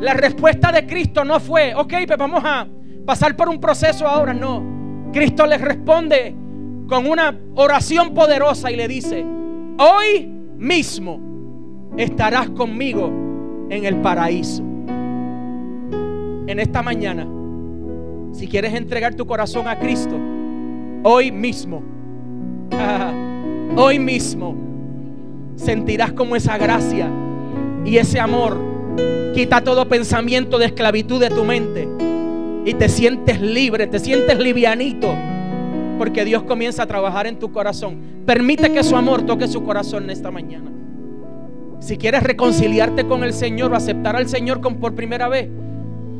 La 0.00 0.14
respuesta 0.14 0.70
de 0.70 0.86
Cristo 0.86 1.24
no 1.24 1.40
fue, 1.40 1.74
ok, 1.74 1.92
pues 2.06 2.18
vamos 2.18 2.42
a 2.44 2.66
pasar 3.04 3.36
por 3.36 3.48
un 3.48 3.60
proceso 3.60 4.06
ahora. 4.06 4.32
No. 4.32 5.10
Cristo 5.12 5.46
les 5.46 5.60
responde 5.60 6.34
con 6.88 7.06
una 7.06 7.38
oración 7.54 8.14
poderosa 8.14 8.70
y 8.70 8.76
le 8.76 8.88
dice, 8.88 9.24
hoy 9.78 10.26
mismo 10.56 11.20
estarás 11.96 12.50
conmigo 12.50 13.10
en 13.70 13.84
el 13.84 13.96
paraíso. 13.96 14.62
En 16.46 16.60
esta 16.60 16.82
mañana, 16.82 17.26
si 18.32 18.46
quieres 18.46 18.74
entregar 18.74 19.14
tu 19.14 19.26
corazón 19.26 19.66
a 19.66 19.78
Cristo, 19.78 20.16
hoy 21.04 21.30
mismo, 21.30 21.82
hoy 23.76 23.98
mismo 23.98 24.56
sentirás 25.54 26.12
como 26.12 26.34
esa 26.34 26.56
gracia 26.56 27.08
y 27.84 27.98
ese 27.98 28.18
amor 28.18 28.56
quita 29.34 29.62
todo 29.62 29.86
pensamiento 29.86 30.58
de 30.58 30.66
esclavitud 30.66 31.20
de 31.20 31.28
tu 31.28 31.44
mente 31.44 31.86
y 32.64 32.72
te 32.72 32.88
sientes 32.88 33.40
libre, 33.40 33.86
te 33.86 33.98
sientes 33.98 34.38
livianito 34.38 35.14
porque 35.98 36.24
Dios 36.24 36.42
comienza 36.44 36.84
a 36.84 36.86
trabajar 36.86 37.26
en 37.26 37.38
tu 37.38 37.52
corazón. 37.52 37.98
Permite 38.24 38.72
que 38.72 38.82
su 38.82 38.96
amor 38.96 39.26
toque 39.26 39.46
su 39.46 39.62
corazón 39.62 40.08
esta 40.08 40.30
mañana. 40.30 40.72
Si 41.80 41.98
quieres 41.98 42.22
reconciliarte 42.22 43.06
con 43.06 43.22
el 43.24 43.34
Señor 43.34 43.72
o 43.72 43.76
aceptar 43.76 44.16
al 44.16 44.26
Señor 44.26 44.62
por 44.62 44.94
primera 44.94 45.28
vez, 45.28 45.48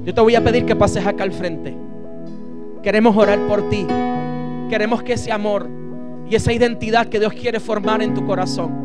yo 0.04 0.12
te 0.12 0.20
voy 0.20 0.34
a 0.34 0.44
pedir 0.44 0.66
que 0.66 0.76
pases 0.76 1.06
acá 1.06 1.24
al 1.24 1.32
frente. 1.32 1.74
Queremos 2.82 3.16
orar 3.16 3.38
por 3.48 3.70
ti. 3.70 3.86
Queremos 4.68 5.02
que 5.02 5.14
ese 5.14 5.32
amor 5.32 5.68
y 6.28 6.34
esa 6.34 6.52
identidad 6.52 7.06
que 7.06 7.20
Dios 7.20 7.32
quiere 7.32 7.60
formar 7.60 8.02
en 8.02 8.14
tu 8.14 8.24
corazón 8.26 8.84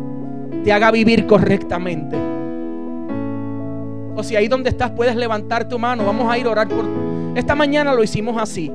te 0.63 0.73
haga 0.73 0.91
vivir 0.91 1.25
correctamente. 1.25 2.17
O 4.15 4.23
si 4.23 4.35
ahí 4.35 4.47
donde 4.47 4.69
estás 4.69 4.91
puedes 4.91 5.15
levantar 5.15 5.67
tu 5.67 5.79
mano, 5.79 6.05
vamos 6.05 6.31
a 6.31 6.37
ir 6.37 6.45
a 6.47 6.51
orar 6.51 6.67
por 6.67 6.85
Esta 7.35 7.55
mañana 7.55 7.93
lo 7.93 8.03
hicimos 8.03 8.41
así. 8.41 8.71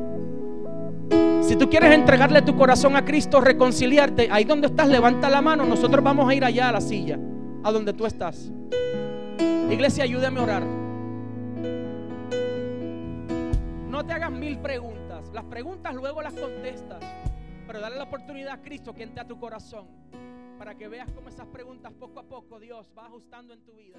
Si 1.42 1.56
tú 1.56 1.68
quieres 1.68 1.92
entregarle 1.92 2.40
tu 2.40 2.56
corazón 2.56 2.96
a 2.96 3.04
Cristo, 3.04 3.40
reconciliarte, 3.40 4.28
ahí 4.30 4.44
donde 4.44 4.68
estás, 4.68 4.88
levanta 4.88 5.28
la 5.28 5.42
mano. 5.42 5.66
Nosotros 5.66 6.02
vamos 6.02 6.28
a 6.28 6.34
ir 6.34 6.42
allá 6.42 6.70
a 6.70 6.72
la 6.72 6.80
silla, 6.80 7.18
a 7.62 7.70
donde 7.70 7.92
tú 7.92 8.06
estás. 8.06 8.50
Iglesia, 9.70 10.04
ayúdame 10.04 10.40
a 10.40 10.42
orar. 10.42 10.62
No 13.90 14.04
te 14.06 14.12
hagas 14.14 14.30
mil 14.30 14.58
preguntas. 14.58 15.03
Las 15.34 15.46
preguntas 15.46 15.92
luego 15.92 16.22
las 16.22 16.32
contestas. 16.32 17.02
Pero 17.66 17.80
dale 17.80 17.96
la 17.96 18.04
oportunidad 18.04 18.52
a 18.52 18.62
Cristo 18.62 18.94
que 18.94 19.02
entre 19.02 19.20
a 19.20 19.26
tu 19.26 19.36
corazón. 19.36 19.88
Para 20.58 20.76
que 20.76 20.86
veas 20.86 21.10
cómo 21.10 21.28
esas 21.28 21.48
preguntas 21.48 21.92
poco 21.92 22.20
a 22.20 22.22
poco 22.22 22.60
Dios 22.60 22.92
va 22.96 23.06
ajustando 23.06 23.52
en 23.52 23.60
tu 23.64 23.72
vida 23.72 23.98